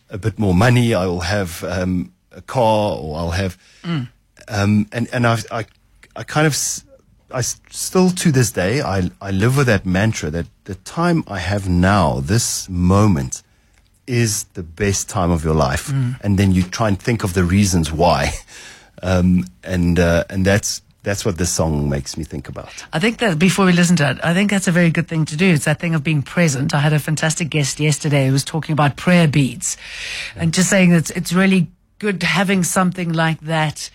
a 0.09 0.19
bit 0.19 0.38
more 0.38 0.54
money. 0.54 0.95
I 0.95 1.07
will 1.07 1.21
have 1.21 1.64
um, 1.64 2.12
a 2.31 2.40
car, 2.40 2.97
or 2.97 3.19
I'll 3.19 3.33
have, 3.33 3.59
mm. 3.83 4.09
Um, 4.49 4.88
and 4.92 5.08
and 5.12 5.26
I, 5.26 5.38
I, 5.50 5.66
I 6.16 6.22
kind 6.25 6.46
of, 6.46 6.56
I 7.30 7.40
still 7.40 8.11
to 8.11 8.32
this 8.32 8.50
day, 8.52 8.80
I 8.80 9.11
I 9.20 9.30
live 9.30 9.56
with 9.56 9.66
that 9.66 9.87
mantra 9.87 10.30
that 10.30 10.46
the 10.64 10.75
time 10.75 11.25
I 11.26 11.38
have 11.38 11.68
now, 11.68 12.20
this 12.20 12.68
moment, 12.68 13.42
is 14.06 14.44
the 14.54 14.62
best 14.62 15.08
time 15.08 15.30
of 15.30 15.44
your 15.44 15.54
life, 15.54 15.88
mm. 15.88 16.18
and 16.22 16.38
then 16.38 16.52
you 16.52 16.62
try 16.62 16.88
and 16.88 16.99
think 16.99 17.25
of 17.25 17.34
the 17.34 17.44
reasons 17.44 17.92
why, 17.92 18.32
um, 19.02 19.44
and 19.62 19.99
uh, 19.99 20.25
and 20.28 20.44
that's 20.44 20.82
that's 21.02 21.25
what 21.25 21.37
this 21.37 21.50
song 21.50 21.88
makes 21.88 22.16
me 22.16 22.25
think 22.25 22.49
about. 22.49 22.84
I 22.92 22.99
think 22.99 23.18
that 23.18 23.38
before 23.38 23.66
we 23.66 23.72
listen 23.72 23.96
to 23.96 24.11
it, 24.11 24.18
I 24.22 24.34
think 24.34 24.50
that's 24.50 24.68
a 24.68 24.72
very 24.72 24.90
good 24.90 25.08
thing 25.08 25.25
to 25.26 25.37
do. 25.37 25.52
It's 25.52 25.64
that 25.64 25.80
thing 25.80 25.94
of 25.94 26.04
being 26.04 26.22
present. 26.22 26.75
I 26.75 26.78
had 26.78 26.92
a 26.92 26.99
fantastic 26.99 27.50
guest 27.50 27.80
yesterday 27.80 28.26
who 28.26 28.32
was 28.32 28.44
talking 28.44 28.72
about 28.72 28.96
prayer 28.96 29.26
beads 29.26 29.76
yeah. 30.37 30.42
and 30.42 30.54
just 30.54 30.70
saying 30.70 30.90
that 30.90 31.11
it's 31.11 31.32
really 31.32 31.68
good 31.99 32.22
having 32.22 32.62
something 32.62 33.12
like 33.12 33.40
that. 33.40 33.90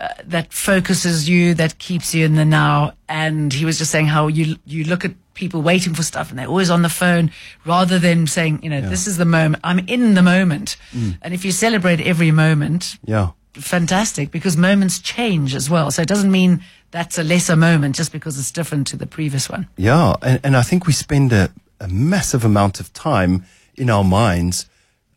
Uh, 0.00 0.08
that 0.24 0.52
focuses 0.52 1.28
you, 1.28 1.54
that 1.54 1.78
keeps 1.78 2.14
you 2.14 2.24
in 2.24 2.34
the 2.34 2.44
now. 2.44 2.92
And 3.08 3.52
he 3.52 3.64
was 3.64 3.78
just 3.78 3.90
saying 3.90 4.06
how 4.06 4.26
you 4.26 4.56
you 4.66 4.84
look 4.84 5.04
at 5.04 5.12
people 5.34 5.62
waiting 5.62 5.94
for 5.94 6.02
stuff 6.02 6.30
and 6.30 6.38
they're 6.38 6.48
always 6.48 6.70
on 6.70 6.82
the 6.82 6.88
phone 6.88 7.30
rather 7.64 7.98
than 7.98 8.26
saying, 8.26 8.60
you 8.62 8.70
know, 8.70 8.78
yeah. 8.78 8.88
this 8.88 9.06
is 9.06 9.16
the 9.16 9.24
moment. 9.24 9.60
I'm 9.64 9.80
in 9.80 10.14
the 10.14 10.22
moment. 10.22 10.76
Mm. 10.92 11.18
And 11.22 11.34
if 11.34 11.44
you 11.44 11.52
celebrate 11.52 12.00
every 12.00 12.30
moment, 12.30 12.98
yeah 13.04 13.30
fantastic 13.54 14.30
because 14.30 14.56
moments 14.56 14.98
change 14.98 15.54
as 15.54 15.70
well. 15.70 15.90
So 15.90 16.02
it 16.02 16.08
doesn't 16.08 16.30
mean 16.30 16.62
that's 16.90 17.18
a 17.18 17.24
lesser 17.24 17.56
moment 17.56 17.96
just 17.96 18.12
because 18.12 18.38
it's 18.38 18.50
different 18.50 18.86
to 18.88 18.96
the 18.96 19.06
previous 19.06 19.48
one. 19.48 19.68
Yeah. 19.76 20.14
And, 20.22 20.40
and 20.44 20.56
I 20.56 20.62
think 20.62 20.86
we 20.86 20.92
spend 20.92 21.32
a, 21.32 21.50
a 21.80 21.88
massive 21.88 22.44
amount 22.44 22.80
of 22.80 22.92
time 22.92 23.44
in 23.76 23.90
our 23.90 24.04
minds 24.04 24.66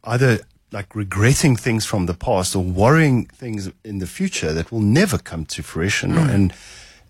either 0.03 0.39
like 0.71 0.95
regretting 0.95 1.55
things 1.55 1.85
from 1.85 2.05
the 2.05 2.13
past 2.13 2.55
or 2.55 2.63
worrying 2.63 3.25
things 3.25 3.71
in 3.83 3.99
the 3.99 4.07
future 4.07 4.53
that 4.53 4.71
will 4.71 4.81
never 4.81 5.17
come 5.17 5.45
to 5.45 5.63
fruition. 5.63 6.13
Mm. 6.13 6.29
And, 6.29 6.53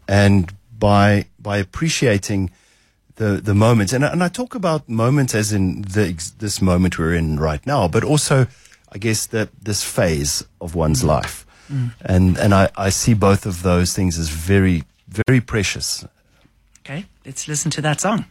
and 0.08 0.54
by, 0.78 1.26
by 1.40 1.58
appreciating 1.58 2.52
the, 3.16 3.42
the 3.42 3.56
moments, 3.56 3.94
and, 3.94 4.04
and 4.04 4.24
I 4.24 4.28
talk 4.28 4.56
about 4.56 4.88
moments 4.88 5.34
as 5.34 5.52
in 5.52 5.82
the, 5.82 6.14
this 6.38 6.62
moment 6.62 7.00
we're 7.00 7.16
in 7.16 7.40
right 7.40 7.66
now, 7.66 7.88
but 7.88 8.04
also 8.04 8.48
I 8.92 8.98
guess 9.00 9.26
that 9.28 9.50
this 9.62 9.84
phase 9.84 10.46
of 10.62 10.76
one's 10.76 11.04
mm. 11.04 11.08
life. 11.08 11.46
Mm. 11.70 11.92
And 12.02 12.38
and 12.38 12.54
I, 12.54 12.70
I 12.78 12.90
see 12.90 13.14
both 13.14 13.46
of 13.46 13.62
those 13.62 13.94
things 13.94 14.18
as 14.18 14.30
very, 14.30 14.84
very 15.08 15.42
precious. 15.42 16.06
Okay, 16.86 17.06
let's 17.26 17.48
listen 17.48 17.72
to 17.72 17.82
that 17.82 18.00
song. 18.00 18.26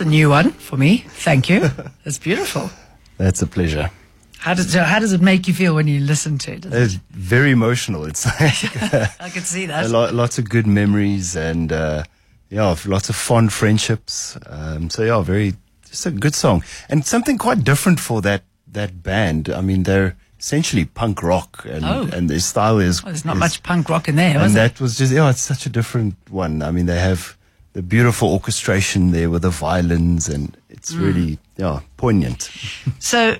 That's 0.00 0.08
a 0.08 0.10
new 0.12 0.30
one 0.30 0.52
for 0.52 0.78
me. 0.78 1.04
Thank 1.08 1.50
you. 1.50 1.60
That's 2.04 2.16
beautiful. 2.18 2.70
That's 3.18 3.42
a 3.42 3.46
pleasure. 3.46 3.90
How 4.38 4.54
does 4.54 4.72
how 4.72 4.98
does 4.98 5.12
it 5.12 5.20
make 5.20 5.46
you 5.46 5.52
feel 5.52 5.74
when 5.74 5.88
you 5.88 6.00
listen 6.00 6.38
to 6.38 6.52
it? 6.52 6.64
It's 6.64 6.94
it? 6.94 7.00
very 7.10 7.50
emotional. 7.50 8.06
It's 8.06 8.24
like 8.40 9.20
I 9.20 9.28
can 9.28 9.42
see 9.42 9.66
that. 9.66 9.90
Lot, 9.90 10.14
lots 10.14 10.38
of 10.38 10.48
good 10.48 10.66
memories 10.66 11.36
and 11.36 11.70
uh, 11.70 12.04
yeah, 12.48 12.74
lots 12.86 13.10
of 13.10 13.16
fond 13.16 13.52
friendships. 13.52 14.38
Um, 14.46 14.88
so 14.88 15.02
yeah, 15.02 15.20
very 15.20 15.52
just 15.84 16.06
a 16.06 16.10
good 16.10 16.34
song 16.34 16.64
and 16.88 17.04
something 17.04 17.36
quite 17.36 17.62
different 17.62 18.00
for 18.00 18.22
that 18.22 18.44
that 18.72 19.02
band. 19.02 19.50
I 19.50 19.60
mean, 19.60 19.82
they're 19.82 20.16
essentially 20.38 20.86
punk 20.86 21.22
rock 21.22 21.66
and 21.68 21.84
oh. 21.84 22.08
and 22.10 22.30
their 22.30 22.40
style 22.40 22.78
is. 22.78 23.04
Well, 23.04 23.12
there's 23.12 23.26
not 23.26 23.36
is, 23.36 23.40
much 23.40 23.62
punk 23.62 23.90
rock 23.90 24.08
in 24.08 24.16
there, 24.16 24.38
and 24.38 24.54
that 24.54 24.76
it? 24.76 24.80
was 24.80 24.96
just 24.96 25.12
yeah, 25.12 25.28
it's 25.28 25.42
such 25.42 25.66
a 25.66 25.70
different 25.70 26.14
one. 26.30 26.62
I 26.62 26.70
mean, 26.70 26.86
they 26.86 27.00
have 27.00 27.36
the 27.72 27.82
beautiful 27.82 28.32
orchestration 28.32 29.12
there 29.12 29.30
with 29.30 29.42
the 29.42 29.50
violins 29.50 30.28
and 30.28 30.56
it's 30.68 30.92
mm. 30.92 31.00
really 31.00 31.38
yeah 31.56 31.80
poignant. 31.96 32.50
so 32.98 33.36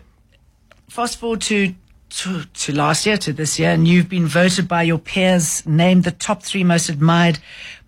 fast 0.90 1.18
forward 1.18 1.40
to, 1.40 1.75
to, 2.10 2.44
to 2.44 2.75
last 2.75 3.06
year, 3.06 3.16
to 3.16 3.32
this 3.32 3.58
year, 3.58 3.70
and 3.70 3.87
you've 3.87 4.08
been 4.08 4.26
voted 4.26 4.66
by 4.66 4.82
your 4.82 4.99
peers, 4.99 5.64
named 5.64 6.04
the 6.04 6.10
top 6.10 6.42
three 6.42 6.64
most 6.64 6.88
admired 6.88 7.38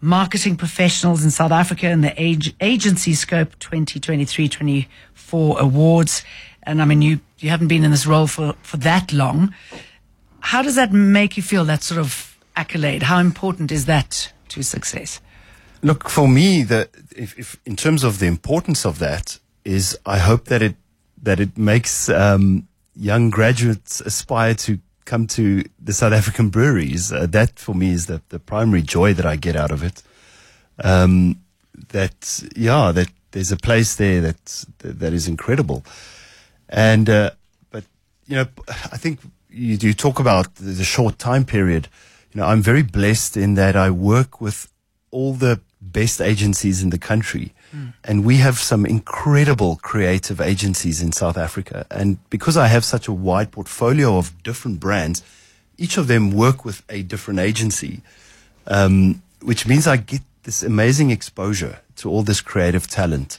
marketing 0.00 0.56
professionals 0.56 1.24
in 1.24 1.30
South 1.30 1.50
Africa 1.50 1.90
in 1.90 2.00
the 2.00 2.14
Age, 2.20 2.54
Agency 2.60 3.14
Scope 3.14 3.58
2023-24 3.58 4.86
awards. 5.58 6.24
And 6.62 6.80
I 6.80 6.84
mean, 6.84 7.02
you, 7.02 7.20
you 7.38 7.50
haven't 7.50 7.68
been 7.68 7.84
in 7.84 7.90
this 7.90 8.06
role 8.06 8.28
for, 8.28 8.54
for 8.62 8.76
that 8.78 9.12
long. 9.12 9.52
How 10.38 10.62
does 10.62 10.76
that 10.76 10.92
make 10.92 11.36
you 11.36 11.42
feel, 11.42 11.64
that 11.64 11.82
sort 11.82 12.00
of 12.00 12.38
accolade? 12.54 13.02
How 13.02 13.18
important 13.18 13.72
is 13.72 13.86
that 13.86 14.32
to 14.50 14.62
success? 14.62 15.20
Look, 15.82 16.08
for 16.08 16.28
me, 16.28 16.62
the, 16.62 16.88
if, 17.16 17.38
if, 17.38 17.60
in 17.66 17.76
terms 17.76 18.04
of 18.04 18.18
the 18.18 18.26
importance 18.26 18.86
of 18.86 18.98
that, 19.00 19.38
is 19.64 19.98
I 20.04 20.18
hope 20.18 20.46
that 20.46 20.62
it 20.62 20.76
that 21.22 21.38
it 21.38 21.56
makes 21.56 22.08
um, 22.08 22.66
young 22.96 23.30
graduates 23.30 24.00
aspire 24.00 24.54
to 24.54 24.80
come 25.04 25.26
to 25.28 25.62
the 25.80 25.92
South 25.92 26.12
African 26.12 26.48
breweries. 26.48 27.12
Uh, 27.12 27.26
that 27.26 27.58
for 27.58 27.74
me 27.74 27.92
is 27.92 28.06
the, 28.06 28.20
the 28.30 28.40
primary 28.40 28.82
joy 28.82 29.14
that 29.14 29.24
I 29.24 29.36
get 29.36 29.54
out 29.54 29.70
of 29.70 29.84
it. 29.84 30.02
Um, 30.82 31.40
that, 31.90 32.42
yeah, 32.56 32.92
that 32.92 33.08
there's 33.30 33.52
a 33.52 33.56
place 33.56 33.94
there 33.94 34.20
that, 34.20 34.64
that 34.78 35.12
is 35.12 35.28
incredible. 35.28 35.84
And, 36.68 37.08
uh, 37.08 37.30
but, 37.70 37.84
you 38.26 38.36
know, 38.36 38.46
I 38.68 38.96
think 38.96 39.20
you, 39.48 39.78
you 39.80 39.94
talk 39.94 40.18
about 40.18 40.56
the 40.56 40.84
short 40.84 41.18
time 41.18 41.44
period. 41.44 41.88
You 42.32 42.40
know, 42.40 42.46
I'm 42.46 42.62
very 42.62 42.82
blessed 42.82 43.36
in 43.36 43.54
that 43.54 43.76
I 43.76 43.90
work 43.90 44.40
with 44.40 44.68
all 45.10 45.34
the 45.34 45.60
best 45.82 46.20
agencies 46.20 46.82
in 46.82 46.90
the 46.90 46.98
country. 46.98 47.52
Mm. 47.74 47.92
And 48.04 48.24
we 48.24 48.36
have 48.36 48.58
some 48.58 48.86
incredible 48.86 49.76
creative 49.82 50.40
agencies 50.40 51.02
in 51.02 51.12
South 51.12 51.36
Africa. 51.36 51.86
And 51.90 52.18
because 52.30 52.56
I 52.56 52.68
have 52.68 52.84
such 52.84 53.08
a 53.08 53.12
wide 53.12 53.50
portfolio 53.50 54.16
of 54.16 54.42
different 54.42 54.78
brands, 54.78 55.22
each 55.76 55.96
of 55.96 56.06
them 56.06 56.30
work 56.30 56.64
with 56.64 56.82
a 56.88 57.02
different 57.02 57.40
agency, 57.40 58.02
um, 58.66 59.22
which 59.40 59.66
means 59.66 59.86
I 59.86 59.96
get 59.96 60.22
this 60.44 60.62
amazing 60.62 61.10
exposure 61.10 61.80
to 61.96 62.08
all 62.08 62.22
this 62.22 62.40
creative 62.40 62.86
talent. 62.86 63.38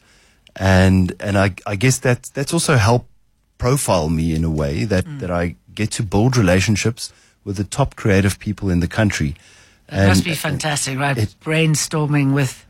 And, 0.56 1.14
and 1.20 1.38
I, 1.38 1.56
I 1.66 1.76
guess 1.76 2.00
that, 2.00 2.24
that's 2.34 2.54
also 2.54 2.76
helped 2.76 3.10
profile 3.58 4.10
me 4.10 4.36
in 4.36 4.44
a 4.44 4.52
way 4.52 4.84
that, 4.86 5.06
mm. 5.06 5.20
that 5.20 5.32
I 5.32 5.56
get 5.74 5.92
to 5.92 6.04
build 6.04 6.38
relationships 6.38 7.14
with 7.44 7.58
the 7.58 7.64
top 7.64 7.96
creative 7.96 8.40
people 8.40 8.70
in 8.70 8.80
the 8.80 8.88
country. 8.88 9.36
It 9.88 9.96
and 9.96 10.08
must 10.08 10.24
be 10.24 10.34
fantastic, 10.34 10.98
right? 10.98 11.18
It, 11.18 11.36
Brainstorming 11.42 12.34
with 12.34 12.66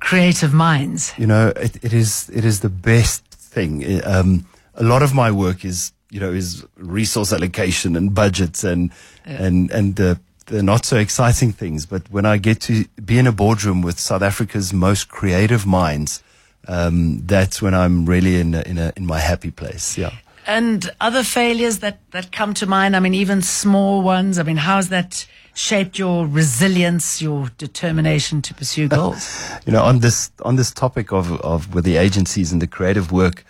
creative 0.00 0.52
minds. 0.52 1.12
You 1.16 1.26
know, 1.26 1.48
it, 1.56 1.84
it 1.84 1.92
is 1.92 2.30
it 2.30 2.44
is 2.44 2.60
the 2.60 2.68
best 2.68 3.24
thing. 3.30 4.02
Um, 4.04 4.46
a 4.74 4.82
lot 4.82 5.02
of 5.02 5.14
my 5.14 5.30
work 5.30 5.64
is 5.64 5.92
you 6.10 6.20
know 6.20 6.30
is 6.30 6.64
resource 6.76 7.32
allocation 7.32 7.96
and 7.96 8.14
budgets 8.14 8.64
and 8.64 8.90
yeah. 9.26 9.42
and 9.44 9.70
and 9.70 9.96
the 9.96 10.18
the 10.46 10.62
not 10.62 10.84
so 10.84 10.96
exciting 10.96 11.52
things. 11.52 11.86
But 11.86 12.10
when 12.10 12.26
I 12.26 12.38
get 12.38 12.60
to 12.62 12.84
be 13.04 13.18
in 13.18 13.26
a 13.26 13.32
boardroom 13.32 13.82
with 13.82 13.98
South 13.98 14.22
Africa's 14.22 14.72
most 14.72 15.08
creative 15.08 15.66
minds, 15.66 16.22
um, 16.68 17.22
that's 17.26 17.62
when 17.62 17.74
I'm 17.74 18.06
really 18.06 18.40
in 18.40 18.54
a, 18.54 18.62
in 18.62 18.78
a, 18.78 18.92
in 18.96 19.06
my 19.06 19.18
happy 19.18 19.50
place. 19.50 19.96
Yeah. 19.96 20.12
And 20.46 20.90
other 21.00 21.22
failures 21.22 21.78
that, 21.78 21.98
that 22.10 22.32
come 22.32 22.54
to 22.54 22.66
mind, 22.66 22.96
I 22.96 23.00
mean, 23.00 23.14
even 23.14 23.42
small 23.42 24.02
ones, 24.02 24.38
I 24.38 24.42
mean, 24.42 24.56
how's 24.56 24.88
that 24.88 25.26
shaped 25.54 25.98
your 25.98 26.26
resilience, 26.26 27.20
your 27.20 27.50
determination 27.58 28.42
to 28.42 28.54
pursue 28.54 28.88
goals? 28.96 29.50
you 29.66 29.72
know, 29.72 29.82
on 29.82 30.00
this 30.00 30.30
on 30.42 30.56
this 30.56 30.72
topic 30.72 31.12
of 31.12 31.32
of 31.42 31.74
with 31.74 31.84
the 31.84 31.96
agencies 31.96 32.52
and 32.52 32.62
the 32.62 32.66
creative 32.66 33.12
work, 33.12 33.44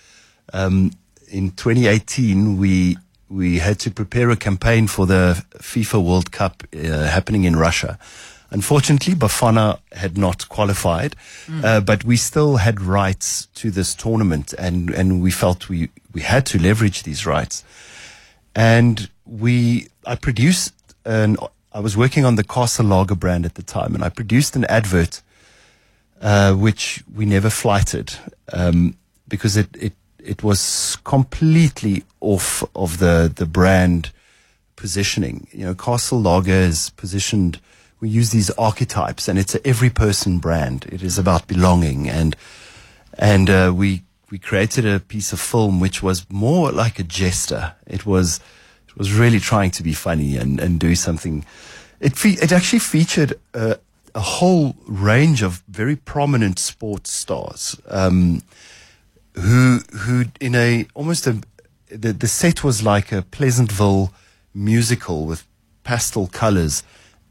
um, 0.52 0.90
in 1.28 1.52
2018 1.52 2.58
we 2.58 2.96
we 3.28 3.58
had 3.58 3.78
to 3.78 3.90
prepare 3.90 4.30
a 4.30 4.36
campaign 4.36 4.88
for 4.88 5.06
the 5.06 5.44
FIFA 5.58 6.04
World 6.04 6.32
Cup 6.32 6.64
uh, 6.74 6.78
happening 7.06 7.44
in 7.44 7.54
Russia. 7.54 7.98
Unfortunately, 8.50 9.14
Bafana 9.14 9.78
had 9.92 10.18
not 10.18 10.48
qualified, 10.48 11.14
mm. 11.46 11.64
uh, 11.64 11.80
but 11.80 12.02
we 12.02 12.16
still 12.16 12.56
had 12.56 12.80
rights 12.80 13.46
to 13.54 13.70
this 13.70 13.94
tournament, 13.94 14.52
and 14.58 14.90
and 14.90 15.22
we 15.22 15.30
felt 15.30 15.68
we 15.68 15.88
we 16.12 16.22
had 16.22 16.46
to 16.46 16.58
leverage 16.58 17.02
these 17.02 17.26
rights. 17.26 17.64
And 18.54 19.08
we, 19.24 19.88
I 20.06 20.16
produced 20.16 20.74
an. 21.04 21.36
I 21.72 21.78
was 21.78 21.96
working 21.96 22.24
on 22.24 22.34
the 22.34 22.42
Castle 22.42 22.86
Lager 22.86 23.14
brand 23.14 23.46
at 23.46 23.54
the 23.54 23.62
time, 23.62 23.94
and 23.94 24.02
I 24.02 24.08
produced 24.08 24.56
an 24.56 24.64
advert, 24.64 25.22
uh, 26.20 26.52
which 26.54 27.04
we 27.14 27.24
never 27.24 27.48
flighted, 27.48 28.14
um, 28.52 28.96
because 29.28 29.56
it, 29.56 29.68
it 29.78 29.92
it 30.18 30.42
was 30.42 30.96
completely 31.04 32.02
off 32.20 32.64
of 32.74 32.98
the 32.98 33.32
the 33.32 33.46
brand 33.46 34.10
positioning. 34.74 35.46
You 35.52 35.66
know, 35.66 35.74
Castle 35.74 36.20
Lager 36.20 36.50
is 36.50 36.90
positioned 36.90 37.60
we 38.00 38.08
use 38.08 38.30
these 38.30 38.50
archetypes, 38.50 39.28
and 39.28 39.38
it's 39.38 39.54
a 39.54 39.66
every 39.66 39.90
person 39.90 40.38
brand. 40.38 40.86
It 40.90 41.02
is 41.02 41.18
about 41.18 41.46
belonging, 41.46 42.08
and 42.08 42.34
and 43.18 43.50
uh, 43.50 43.72
we 43.76 44.02
we 44.30 44.38
created 44.38 44.86
a 44.86 45.00
piece 45.00 45.32
of 45.32 45.40
film 45.40 45.80
which 45.80 46.02
was 46.02 46.28
more 46.30 46.70
like 46.70 46.98
a 46.98 47.02
jester. 47.02 47.74
It 47.86 48.06
was 48.06 48.40
it 48.88 48.96
was 48.96 49.12
really 49.12 49.40
trying 49.40 49.70
to 49.72 49.82
be 49.82 49.92
funny 49.92 50.36
and 50.36 50.60
and 50.60 50.78
do 50.78 50.94
something. 50.94 51.44
It 52.00 52.16
fe- 52.16 52.38
it 52.40 52.52
actually 52.52 52.78
featured 52.78 53.34
a, 53.52 53.78
a, 54.14 54.20
whole 54.20 54.74
range 54.86 55.42
of 55.42 55.62
very 55.68 55.96
prominent 55.96 56.58
sports 56.58 57.12
stars. 57.12 57.80
Um, 57.88 58.42
who 59.34 59.80
who 59.92 60.24
in 60.40 60.54
a 60.54 60.86
almost 60.94 61.26
a 61.26 61.40
the, 61.88 62.12
the 62.12 62.28
set 62.28 62.62
was 62.62 62.82
like 62.82 63.12
a 63.12 63.22
Pleasantville 63.22 64.12
musical 64.54 65.26
with 65.26 65.46
pastel 65.82 66.26
colors 66.28 66.82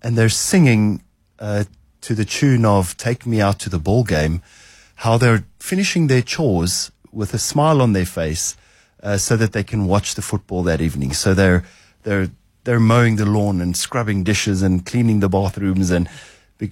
and 0.01 0.17
they're 0.17 0.29
singing 0.29 1.01
uh, 1.39 1.63
to 2.01 2.13
the 2.13 2.25
tune 2.25 2.65
of 2.65 2.97
"Take 2.97 3.25
Me 3.25 3.41
Out 3.41 3.59
to 3.59 3.69
the 3.69 3.79
Ball 3.79 4.03
Game," 4.03 4.41
how 4.99 5.17
they're 5.17 5.45
finishing 5.59 6.07
their 6.07 6.21
chores 6.21 6.91
with 7.11 7.33
a 7.33 7.39
smile 7.39 7.81
on 7.81 7.93
their 7.93 8.05
face, 8.05 8.57
uh, 9.01 9.17
so 9.17 9.37
that 9.37 9.53
they 9.53 9.63
can 9.63 9.85
watch 9.85 10.15
the 10.15 10.21
football 10.21 10.61
that 10.63 10.81
evening. 10.81 11.13
So 11.13 11.33
they're 11.33 11.63
they're 12.03 12.29
they're 12.65 12.81
mowing 12.81 13.15
the 13.15 13.25
lawn 13.25 13.61
and 13.61 13.75
scrubbing 13.75 14.23
dishes 14.23 14.61
and 14.61 14.85
cleaning 14.85 15.21
the 15.21 15.29
bathrooms 15.29 15.89
and 15.89 16.09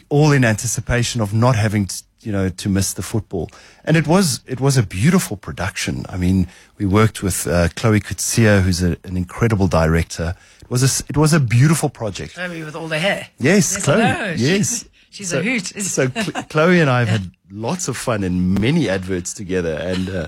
all 0.10 0.34
in 0.34 0.44
anticipation 0.44 1.22
of 1.22 1.34
not 1.34 1.56
having 1.56 1.86
to, 1.86 2.04
you 2.20 2.34
know 2.34 2.50
to 2.50 2.68
miss 2.68 2.94
the 2.94 3.02
football. 3.02 3.50
And 3.86 3.96
it 3.96 4.08
was 4.08 4.42
it 4.46 4.60
was 4.60 4.76
a 4.78 4.84
beautiful 4.84 5.38
production. 5.38 6.06
I 6.10 6.18
mean, 6.18 6.48
we 6.78 6.86
worked 6.86 7.24
with 7.24 7.48
uh, 7.48 7.70
Chloe 7.78 8.02
Coetzee, 8.02 8.62
who's 8.62 8.84
a, 8.84 8.98
an 9.06 9.16
incredible 9.16 9.68
director. 9.68 10.36
It 10.62 10.70
was 10.70 10.84
a, 10.84 11.04
it 11.08 11.16
was 11.16 11.32
a 11.32 11.40
beautiful 11.40 11.90
project. 11.90 12.34
Chloe 12.34 12.64
with 12.64 12.76
all 12.76 12.90
the 12.90 13.00
hair. 13.00 13.30
Yes, 13.40 13.74
yes 13.74 13.84
Chloe. 13.86 14.36
Yes. 14.36 14.86
She's 15.10 15.30
so, 15.30 15.40
a 15.40 15.44
hoot. 15.44 15.66
so 15.82 16.10
Chloe 16.10 16.80
and 16.80 16.90
I 16.90 17.00
have 17.00 17.08
had 17.08 17.32
lots 17.50 17.88
of 17.88 17.98
fun 17.98 18.24
in 18.24 18.54
many 18.54 18.90
adverts 18.90 19.34
together. 19.34 19.74
And 19.74 20.10
uh, 20.10 20.28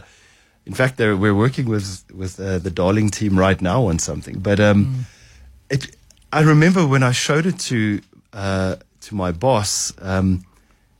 in 0.65 0.73
fact, 0.73 0.99
we're 0.99 1.35
working 1.35 1.67
with, 1.67 2.03
with 2.13 2.39
uh, 2.39 2.59
the 2.59 2.71
Darling 2.71 3.09
team 3.09 3.37
right 3.37 3.61
now 3.61 3.85
on 3.85 3.99
something. 3.99 4.39
But 4.39 4.59
um, 4.59 4.85
mm. 4.85 4.99
it, 5.69 5.95
I 6.31 6.41
remember 6.41 6.85
when 6.85 7.03
I 7.03 7.11
showed 7.11 7.45
it 7.45 7.59
to, 7.59 8.01
uh, 8.33 8.75
to 9.01 9.15
my 9.15 9.31
boss, 9.31 9.93
um, 10.01 10.45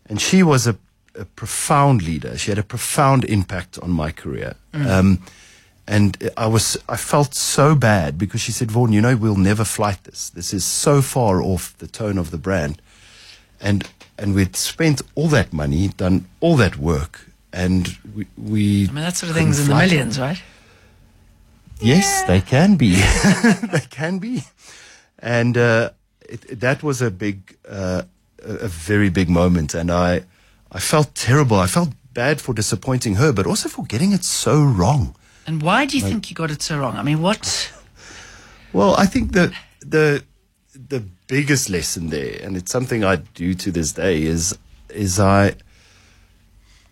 and 0.07 0.19
she 0.19 0.41
was 0.41 0.65
a, 0.65 0.75
a, 1.15 1.25
profound 1.25 2.01
leader. 2.01 2.37
She 2.37 2.49
had 2.49 2.57
a 2.57 2.63
profound 2.63 3.25
impact 3.25 3.77
on 3.77 3.91
my 3.91 4.11
career. 4.11 4.55
Mm. 4.73 4.87
Um, 4.87 5.23
and 5.87 6.31
I 6.37 6.47
was, 6.47 6.77
I 6.87 6.97
felt 6.97 7.33
so 7.33 7.75
bad 7.75 8.17
because 8.17 8.41
she 8.41 8.51
said, 8.51 8.71
Vaughan, 8.71 8.93
you 8.93 9.01
know, 9.01 9.15
we'll 9.15 9.35
never 9.35 9.63
flight 9.63 10.03
this. 10.03 10.29
This 10.29 10.53
is 10.53 10.63
so 10.63 11.01
far 11.01 11.41
off 11.41 11.77
the 11.77 11.87
tone 11.87 12.17
of 12.17 12.31
the 12.31 12.37
brand. 12.37 12.81
And, 13.61 13.87
and 14.17 14.35
we'd 14.35 14.55
spent 14.55 15.01
all 15.15 15.27
that 15.29 15.51
money, 15.53 15.89
done 15.89 16.27
all 16.39 16.55
that 16.57 16.77
work, 16.77 17.27
and 17.51 17.97
we, 18.15 18.27
we 18.37 18.87
I 18.87 18.91
mean, 18.91 19.03
that 19.03 19.17
sort 19.17 19.31
of 19.31 19.35
thing's 19.35 19.59
in 19.59 19.67
the 19.67 19.75
millions, 19.75 20.19
right? 20.19 20.41
Yes, 21.81 22.21
yeah. 22.21 22.27
they 22.27 22.41
can 22.41 22.75
be. 22.75 22.95
they 23.71 23.85
can 23.89 24.19
be. 24.19 24.43
And, 25.17 25.57
uh, 25.57 25.91
it, 26.21 26.59
that 26.59 26.83
was 26.83 27.01
a 27.01 27.09
big, 27.09 27.57
uh, 27.67 28.03
a 28.43 28.67
very 28.67 29.09
big 29.09 29.29
moment. 29.29 29.73
And 29.73 29.91
I, 29.91 30.23
I 30.71 30.79
felt 30.79 31.15
terrible. 31.15 31.57
I 31.57 31.67
felt 31.67 31.89
bad 32.13 32.39
for 32.41 32.53
disappointing 32.53 33.15
her, 33.15 33.31
but 33.33 33.45
also 33.47 33.69
for 33.69 33.85
getting 33.85 34.11
it 34.11 34.23
so 34.23 34.61
wrong. 34.61 35.15
And 35.47 35.61
why 35.61 35.85
do 35.85 35.97
you 35.97 36.03
like, 36.03 36.11
think 36.11 36.29
you 36.29 36.35
got 36.35 36.51
it 36.51 36.61
so 36.61 36.77
wrong? 36.77 36.95
I 36.95 37.03
mean, 37.03 37.21
what? 37.21 37.73
Well, 38.71 38.95
I 38.95 39.05
think 39.05 39.31
the 39.31 39.51
the 39.81 40.23
the 40.87 41.03
biggest 41.27 41.69
lesson 41.69 42.09
there, 42.09 42.39
and 42.41 42.55
it's 42.55 42.71
something 42.71 43.03
I 43.03 43.17
do 43.17 43.53
to 43.55 43.71
this 43.71 43.93
day, 43.93 44.23
is 44.23 44.57
is 44.89 45.19
I 45.19 45.55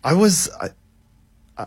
I 0.04 0.14
was 0.14 0.50
I, 0.60 0.70
I, 1.56 1.66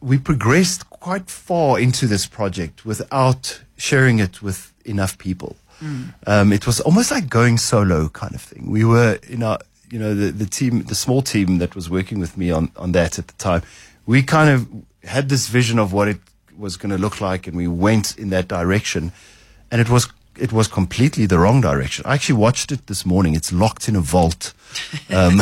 we 0.00 0.18
progressed 0.18 0.88
quite 0.90 1.30
far 1.30 1.78
into 1.78 2.06
this 2.06 2.26
project 2.26 2.84
without 2.84 3.62
sharing 3.76 4.18
it 4.18 4.42
with 4.42 4.72
enough 4.84 5.18
people. 5.18 5.56
Mm. 5.80 6.14
Um, 6.26 6.52
it 6.52 6.66
was 6.66 6.80
almost 6.80 7.10
like 7.10 7.28
going 7.28 7.58
solo 7.58 8.08
kind 8.08 8.34
of 8.34 8.42
thing. 8.42 8.70
We 8.70 8.84
were 8.84 9.18
in 9.28 9.42
our 9.42 9.58
you 9.90 9.98
know 9.98 10.14
the, 10.14 10.30
the 10.30 10.46
team 10.46 10.82
the 10.84 10.94
small 10.94 11.22
team 11.22 11.58
that 11.58 11.74
was 11.74 11.88
working 11.90 12.20
with 12.20 12.36
me 12.36 12.50
on 12.50 12.70
on 12.76 12.92
that 12.92 13.18
at 13.18 13.28
the 13.28 13.34
time 13.34 13.62
we 14.06 14.22
kind 14.22 14.50
of 14.50 14.68
had 15.08 15.28
this 15.28 15.48
vision 15.48 15.78
of 15.78 15.92
what 15.92 16.08
it 16.08 16.18
was 16.56 16.76
going 16.76 16.90
to 16.90 16.98
look 16.98 17.20
like, 17.20 17.46
and 17.46 17.56
we 17.56 17.66
went 17.66 18.18
in 18.18 18.30
that 18.30 18.48
direction, 18.48 19.12
and 19.70 19.80
it 19.80 19.88
was 19.88 20.08
it 20.38 20.52
was 20.52 20.68
completely 20.68 21.26
the 21.26 21.38
wrong 21.38 21.60
direction. 21.60 22.04
I 22.06 22.14
actually 22.14 22.36
watched 22.36 22.72
it 22.72 22.86
this 22.86 23.04
morning. 23.04 23.34
It's 23.34 23.52
locked 23.52 23.88
in 23.88 23.96
a 23.96 24.00
vault. 24.00 24.54
Um, 25.10 25.40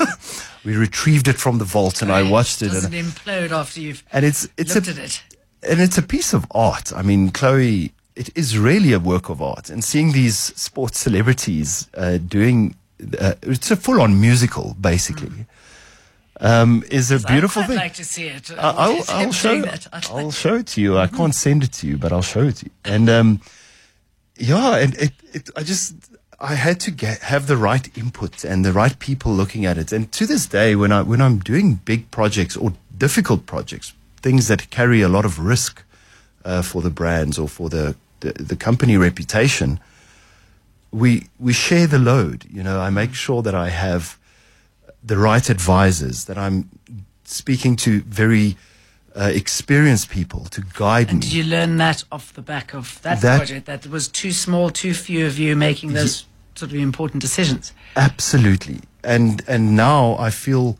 we 0.64 0.76
retrieved 0.76 1.28
it 1.28 1.36
from 1.36 1.58
the 1.58 1.64
vault, 1.64 2.02
and 2.02 2.12
I 2.12 2.22
watched 2.22 2.62
it. 2.62 2.68
Doesn't 2.68 2.94
and 2.94 3.06
implode 3.06 3.50
after 3.50 3.80
you've 3.80 4.04
and 4.12 4.24
it's 4.24 4.48
it's 4.56 4.74
looked 4.74 4.88
a, 4.88 4.90
at 4.92 4.98
it. 4.98 5.22
And 5.62 5.80
it's 5.80 5.98
a 5.98 6.02
piece 6.02 6.32
of 6.32 6.46
art. 6.52 6.92
I 6.94 7.02
mean, 7.02 7.30
Chloe, 7.30 7.92
it 8.14 8.30
is 8.36 8.56
really 8.56 8.92
a 8.92 9.00
work 9.00 9.28
of 9.28 9.42
art. 9.42 9.70
And 9.70 9.82
seeing 9.82 10.12
these 10.12 10.38
sports 10.38 11.00
celebrities 11.00 11.88
uh, 11.94 12.18
doing 12.18 12.76
uh, 13.20 13.34
it's 13.42 13.70
a 13.70 13.76
full-on 13.76 14.20
musical, 14.20 14.76
basically. 14.80 15.28
Mm 15.28 15.46
um, 16.40 16.84
is 16.90 17.10
a 17.10 17.18
beautiful 17.20 17.62
thing. 17.62 17.78
I'd 17.78 17.82
like 17.82 17.94
to 17.94 18.04
see 18.04 18.26
it. 18.28 18.50
I'll, 18.56 19.02
I'll 19.08 19.32
show. 19.32 19.64
I'll 20.10 20.30
show 20.30 20.54
it 20.56 20.66
to 20.68 20.80
you. 20.80 20.98
I 20.98 21.06
can't 21.06 21.34
send 21.34 21.64
it 21.64 21.72
to 21.74 21.86
you, 21.86 21.96
but 21.96 22.12
I'll 22.12 22.22
show 22.22 22.44
it 22.44 22.56
to 22.56 22.66
you. 22.66 22.70
And 22.84 23.08
um, 23.10 23.40
yeah, 24.38 24.76
and 24.76 24.94
it, 24.96 25.12
it, 25.32 25.50
I 25.56 25.62
just 25.62 25.94
I 26.40 26.54
had 26.54 26.80
to 26.80 26.90
get 26.90 27.18
have 27.20 27.46
the 27.46 27.56
right 27.56 27.96
input 27.96 28.44
and 28.44 28.64
the 28.64 28.72
right 28.72 28.98
people 28.98 29.32
looking 29.32 29.66
at 29.66 29.76
it. 29.76 29.92
And 29.92 30.10
to 30.12 30.26
this 30.26 30.46
day, 30.46 30.76
when 30.76 30.92
I 30.92 31.02
when 31.02 31.20
I'm 31.20 31.38
doing 31.38 31.74
big 31.84 32.10
projects 32.10 32.56
or 32.56 32.72
difficult 32.96 33.46
projects, 33.46 33.92
things 34.22 34.48
that 34.48 34.70
carry 34.70 35.02
a 35.02 35.08
lot 35.08 35.24
of 35.24 35.38
risk 35.38 35.82
uh, 36.44 36.62
for 36.62 36.82
the 36.82 36.90
brands 36.90 37.38
or 37.38 37.48
for 37.48 37.68
the, 37.68 37.96
the 38.20 38.32
the 38.32 38.56
company 38.56 38.96
reputation, 38.96 39.80
we 40.92 41.28
we 41.38 41.52
share 41.52 41.86
the 41.86 41.98
load. 41.98 42.46
You 42.50 42.62
know, 42.62 42.80
I 42.80 42.90
make 42.90 43.14
sure 43.14 43.42
that 43.42 43.54
I 43.54 43.70
have 43.70 44.16
the 45.02 45.16
right 45.16 45.48
advisors, 45.50 46.24
that 46.26 46.38
I'm 46.38 46.68
speaking 47.24 47.76
to 47.76 48.00
very 48.02 48.56
uh, 49.18 49.24
experienced 49.34 50.10
people 50.10 50.44
to 50.46 50.62
guide 50.74 51.10
and 51.10 51.18
me. 51.18 51.22
Did 51.22 51.32
you 51.32 51.44
learn 51.44 51.76
that 51.78 52.04
off 52.12 52.32
the 52.34 52.42
back 52.42 52.72
of 52.72 53.02
that, 53.02 53.20
that 53.20 53.38
project? 53.38 53.66
That 53.66 53.86
was 53.86 54.06
too 54.08 54.32
small, 54.32 54.70
too 54.70 54.94
few 54.94 55.26
of 55.26 55.38
you 55.38 55.56
making 55.56 55.92
those 55.92 56.24
sort 56.54 56.70
of 56.70 56.78
important 56.78 57.20
decisions. 57.20 57.72
Absolutely, 57.96 58.80
and 59.02 59.42
and 59.48 59.74
now 59.74 60.16
I 60.18 60.30
feel 60.30 60.78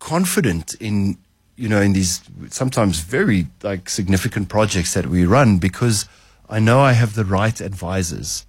confident 0.00 0.74
in 0.80 1.18
you 1.56 1.68
know 1.68 1.80
in 1.80 1.92
these 1.92 2.20
sometimes 2.50 2.98
very 2.98 3.46
like 3.62 3.88
significant 3.88 4.48
projects 4.48 4.94
that 4.94 5.06
we 5.06 5.24
run 5.24 5.58
because 5.58 6.08
I 6.50 6.58
know 6.58 6.80
I 6.80 6.92
have 6.92 7.14
the 7.14 7.24
right 7.24 7.60
advisors 7.60 8.44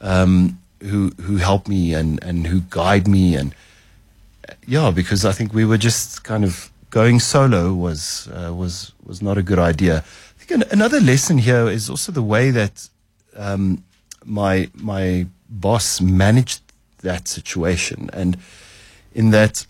um, 0.00 0.58
who 0.80 1.10
who 1.20 1.36
help 1.36 1.68
me 1.68 1.92
and 1.92 2.22
and 2.22 2.46
who 2.46 2.60
guide 2.70 3.06
me 3.06 3.36
and 3.36 3.54
yeah, 4.66 4.90
because 4.90 5.24
I 5.24 5.32
think 5.32 5.52
we 5.52 5.64
were 5.64 5.78
just 5.78 6.24
kind 6.24 6.44
of 6.44 6.69
going 6.90 7.20
solo 7.20 7.72
was 7.72 8.28
uh, 8.28 8.52
was 8.54 8.92
was 9.04 9.22
not 9.22 9.38
a 9.38 9.42
good 9.42 9.58
idea. 9.58 9.98
I 9.98 10.44
think 10.44 10.62
an, 10.62 10.68
another 10.70 11.00
lesson 11.00 11.38
here 11.38 11.68
is 11.68 11.88
also 11.88 12.12
the 12.12 12.22
way 12.22 12.50
that 12.50 12.88
um, 13.36 13.84
my 14.24 14.68
my 14.74 15.26
boss 15.48 16.00
managed 16.00 16.60
that 17.02 17.28
situation, 17.28 18.10
and 18.12 18.36
in 19.14 19.30
that 19.30 19.66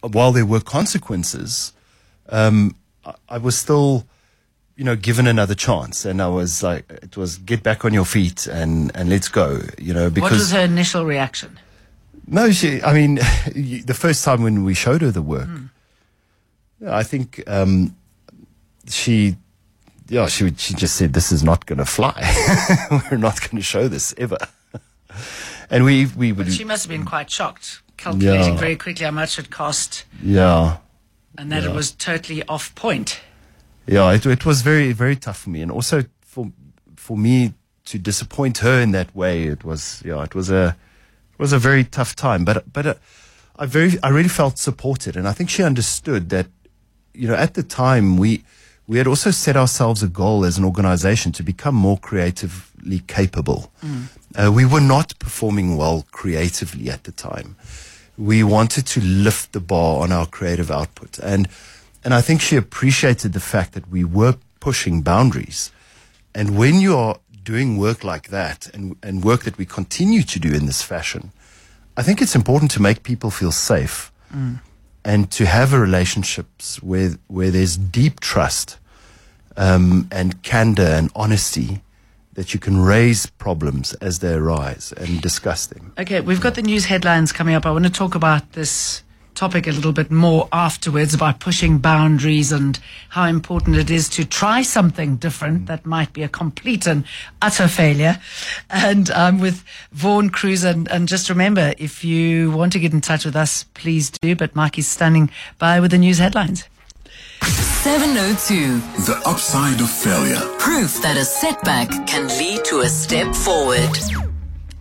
while 0.00 0.32
there 0.32 0.46
were 0.46 0.60
consequences, 0.60 1.72
um, 2.28 2.76
I, 3.04 3.14
I 3.28 3.38
was 3.38 3.58
still 3.58 4.06
you 4.80 4.86
know, 4.86 4.96
given 4.96 5.26
another 5.26 5.54
chance. 5.54 6.06
And 6.06 6.22
I 6.22 6.28
was 6.28 6.62
like, 6.62 6.90
it 6.90 7.14
was 7.14 7.36
get 7.36 7.62
back 7.62 7.84
on 7.84 7.92
your 7.92 8.06
feet 8.06 8.46
and, 8.46 8.90
and 8.94 9.10
let's 9.10 9.28
go, 9.28 9.60
you 9.76 9.92
know, 9.92 10.08
because. 10.08 10.30
What 10.30 10.38
was 10.38 10.52
her 10.52 10.60
initial 10.60 11.04
reaction? 11.04 11.58
No, 12.26 12.50
she, 12.50 12.82
I 12.82 12.94
mean, 12.94 13.16
the 13.54 13.94
first 13.94 14.24
time 14.24 14.42
when 14.42 14.64
we 14.64 14.72
showed 14.72 15.02
her 15.02 15.10
the 15.10 15.20
work, 15.20 15.48
mm. 15.48 15.69
Yeah, 16.80 16.96
I 16.96 17.02
think, 17.02 17.42
um, 17.46 17.96
she, 18.88 19.36
yeah, 20.08 20.26
she, 20.26 20.52
she 20.56 20.74
just 20.74 20.96
said, 20.96 21.12
this 21.12 21.30
is 21.30 21.44
not 21.44 21.66
going 21.66 21.78
to 21.78 21.84
fly. 21.84 22.12
We're 23.10 23.18
not 23.18 23.40
going 23.40 23.56
to 23.56 23.62
show 23.62 23.86
this 23.88 24.14
ever. 24.18 24.38
and 25.70 25.84
we, 25.84 26.06
we 26.06 26.32
would. 26.32 26.46
But 26.46 26.52
she 26.52 26.64
must 26.64 26.84
have 26.84 26.90
been 26.90 27.06
quite 27.06 27.30
shocked, 27.30 27.82
calculating 27.96 28.54
yeah. 28.54 28.60
very 28.60 28.76
quickly 28.76 29.04
how 29.04 29.12
much 29.12 29.38
it 29.38 29.50
cost. 29.50 30.04
Yeah. 30.22 30.78
And 31.38 31.52
that 31.52 31.62
yeah. 31.62 31.70
it 31.70 31.74
was 31.74 31.92
totally 31.92 32.42
off 32.48 32.74
point. 32.74 33.20
Yeah, 33.86 34.12
it, 34.12 34.26
it 34.26 34.44
was 34.44 34.62
very, 34.62 34.92
very 34.92 35.16
tough 35.16 35.38
for 35.38 35.50
me. 35.50 35.62
And 35.62 35.70
also 35.70 36.04
for, 36.20 36.50
for 36.96 37.16
me 37.16 37.54
to 37.86 37.98
disappoint 37.98 38.58
her 38.58 38.80
in 38.80 38.92
that 38.92 39.14
way, 39.14 39.44
it 39.44 39.64
was, 39.64 40.02
yeah, 40.04 40.22
it 40.22 40.34
was 40.34 40.50
a, 40.50 40.76
it 41.32 41.38
was 41.38 41.52
a 41.52 41.58
very 41.58 41.84
tough 41.84 42.16
time. 42.16 42.44
But, 42.44 42.72
but 42.72 42.86
uh, 42.86 42.94
I 43.56 43.66
very, 43.66 43.92
I 44.02 44.08
really 44.08 44.28
felt 44.28 44.58
supported. 44.58 45.16
And 45.16 45.28
I 45.28 45.32
think 45.32 45.50
she 45.50 45.62
understood 45.62 46.30
that, 46.30 46.46
you 47.14 47.28
know, 47.28 47.34
at 47.34 47.54
the 47.54 47.62
time 47.62 48.16
we, 48.16 48.44
we 48.86 48.98
had 48.98 49.06
also 49.06 49.30
set 49.30 49.56
ourselves 49.56 50.02
a 50.02 50.08
goal 50.08 50.44
as 50.44 50.58
an 50.58 50.64
organization 50.64 51.32
to 51.32 51.42
become 51.42 51.74
more 51.74 51.98
creatively 51.98 53.00
capable. 53.06 53.72
Mm. 53.82 54.06
Uh, 54.34 54.52
we 54.52 54.64
were 54.64 54.80
not 54.80 55.18
performing 55.18 55.76
well 55.76 56.06
creatively 56.12 56.90
at 56.90 57.04
the 57.04 57.12
time. 57.12 57.56
We 58.16 58.42
wanted 58.42 58.86
to 58.86 59.00
lift 59.00 59.52
the 59.52 59.60
bar 59.60 60.02
on 60.02 60.12
our 60.12 60.26
creative 60.26 60.70
output. 60.70 61.18
And, 61.18 61.48
and 62.04 62.14
I 62.14 62.20
think 62.20 62.40
she 62.40 62.56
appreciated 62.56 63.32
the 63.32 63.40
fact 63.40 63.72
that 63.72 63.88
we 63.90 64.04
were 64.04 64.36
pushing 64.60 65.02
boundaries. 65.02 65.70
And 66.34 66.56
when 66.56 66.80
you 66.80 66.96
are 66.96 67.18
doing 67.42 67.78
work 67.78 68.04
like 68.04 68.28
that 68.28 68.68
and, 68.74 68.96
and 69.02 69.24
work 69.24 69.44
that 69.44 69.56
we 69.56 69.64
continue 69.64 70.22
to 70.22 70.38
do 70.38 70.52
in 70.52 70.66
this 70.66 70.82
fashion, 70.82 71.32
I 71.96 72.02
think 72.02 72.20
it's 72.20 72.36
important 72.36 72.70
to 72.72 72.82
make 72.82 73.02
people 73.02 73.30
feel 73.30 73.52
safe. 73.52 74.12
Mm 74.32 74.60
and 75.04 75.30
to 75.32 75.46
have 75.46 75.72
a 75.72 75.78
relationships 75.78 76.82
where 76.82 77.12
where 77.28 77.50
there's 77.50 77.76
deep 77.76 78.20
trust 78.20 78.78
um, 79.56 80.08
and 80.10 80.42
candor 80.42 80.82
and 80.82 81.10
honesty 81.14 81.82
that 82.34 82.54
you 82.54 82.60
can 82.60 82.80
raise 82.80 83.26
problems 83.26 83.92
as 83.94 84.20
they 84.20 84.32
arise 84.32 84.92
and 84.96 85.20
discuss 85.20 85.66
them. 85.66 85.92
Okay, 85.98 86.20
we've 86.20 86.40
got 86.40 86.54
the 86.54 86.62
news 86.62 86.86
headlines 86.86 87.32
coming 87.32 87.54
up. 87.54 87.66
I 87.66 87.70
want 87.70 87.84
to 87.84 87.90
talk 87.90 88.14
about 88.14 88.52
this 88.52 89.02
topic 89.34 89.66
a 89.66 89.72
little 89.72 89.92
bit 89.92 90.10
more 90.10 90.48
afterwards 90.52 91.14
about 91.14 91.40
pushing 91.40 91.78
boundaries 91.78 92.52
and 92.52 92.78
how 93.10 93.24
important 93.24 93.76
it 93.76 93.90
is 93.90 94.08
to 94.10 94.24
try 94.24 94.62
something 94.62 95.16
different 95.16 95.66
that 95.66 95.86
might 95.86 96.12
be 96.12 96.22
a 96.22 96.28
complete 96.28 96.86
and 96.86 97.04
utter 97.40 97.68
failure. 97.68 98.18
And 98.68 99.10
I'm 99.10 99.36
um, 99.36 99.40
with 99.40 99.64
Vaughan 99.92 100.30
Croeser. 100.30 100.70
And, 100.70 100.88
and 100.90 101.08
just 101.08 101.28
remember, 101.28 101.74
if 101.78 102.04
you 102.04 102.50
want 102.50 102.72
to 102.72 102.78
get 102.78 102.92
in 102.92 103.00
touch 103.00 103.24
with 103.24 103.36
us, 103.36 103.64
please 103.74 104.10
do. 104.10 104.36
But 104.36 104.54
Mike 104.54 104.78
is 104.78 104.86
standing 104.86 105.30
by 105.58 105.80
with 105.80 105.90
the 105.90 105.98
news 105.98 106.18
headlines. 106.18 106.68
702. 107.42 108.78
The 109.04 109.22
upside 109.26 109.80
of 109.80 109.90
failure. 109.90 110.40
Proof 110.58 111.00
that 111.02 111.16
a 111.16 111.24
setback 111.24 111.88
can 112.06 112.28
lead 112.28 112.64
to 112.66 112.80
a 112.80 112.88
step 112.88 113.34
forward. 113.34 113.88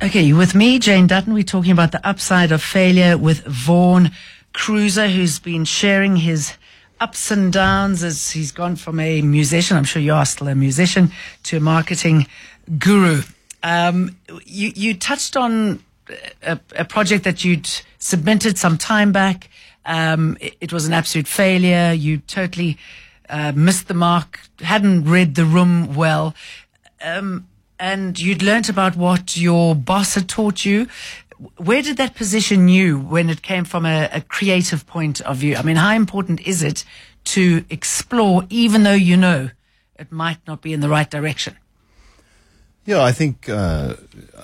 Okay, 0.01 0.31
with 0.31 0.55
me, 0.55 0.79
Jane 0.79 1.07
Dutton, 1.07 1.33
we're 1.33 1.43
talking 1.43 1.71
about 1.71 1.91
the 1.91 2.05
upside 2.07 2.51
of 2.51 2.61
failure 2.61 3.17
with 3.17 3.45
Vaughan 3.45 4.11
Croeser, 4.59 5.09
who's 5.09 5.39
been 5.39 5.65
sharing 5.65 6.17
his 6.17 6.53
ups 6.99 7.31
and 7.31 7.53
downs 7.53 8.03
as 8.03 8.31
he's 8.31 8.51
gone 8.51 8.75
from 8.75 8.99
a 8.99 9.21
musician, 9.21 9.77
I'm 9.77 9.85
sure 9.85 10.01
you 10.01 10.13
are 10.13 10.25
still 10.25 10.49
a 10.49 10.55
musician, 10.55 11.11
to 11.43 11.57
a 11.57 11.59
marketing 11.59 12.27
guru. 12.77 13.21
Um, 13.63 14.17
you, 14.45 14.71
you 14.75 14.93
touched 14.93 15.37
on 15.37 15.81
a, 16.43 16.59
a 16.75 16.85
project 16.85 17.23
that 17.23 17.45
you'd 17.45 17.69
submitted 17.99 18.57
some 18.57 18.77
time 18.77 19.11
back 19.11 19.49
um, 19.85 20.37
it, 20.39 20.55
it, 20.61 20.73
was 20.73 20.85
an 20.85 20.93
absolute 20.93 21.27
failure. 21.27 21.93
You 21.93 22.19
totally 22.19 22.77
uh, 23.27 23.53
missed 23.55 23.87
the 23.87 23.93
mark, 23.93 24.39
hadn't 24.59 25.05
read 25.05 25.35
the 25.35 25.45
room 25.45 25.95
well. 25.95 26.35
Um, 27.01 27.47
and 27.79 28.19
you'd 28.19 28.43
learnt 28.43 28.69
about 28.69 28.95
what 28.97 29.37
your 29.37 29.73
boss 29.73 30.15
had 30.15 30.27
taught 30.27 30.65
you. 30.65 30.87
Where 31.57 31.81
did 31.81 31.97
that 31.97 32.15
position 32.15 32.67
you 32.67 32.99
when 32.99 33.29
it 33.29 33.41
came 33.41 33.63
from 33.63 33.85
a, 33.85 34.09
a 34.11 34.21
creative 34.21 34.85
point 34.85 35.21
of 35.21 35.37
view? 35.37 35.55
I 35.55 35.61
mean, 35.61 35.77
how 35.77 35.93
important 35.93 36.41
is 36.41 36.61
it 36.63 36.83
to 37.25 37.63
explore, 37.69 38.43
even 38.49 38.83
though 38.83 38.93
you 38.93 39.15
know 39.15 39.49
it 39.97 40.11
might 40.11 40.39
not 40.47 40.61
be 40.61 40.73
in 40.73 40.81
the 40.81 40.89
right 40.89 41.09
direction? 41.09 41.55
Yeah, 42.85 43.03
I 43.03 43.11
think 43.11 43.47
uh, 43.47 43.95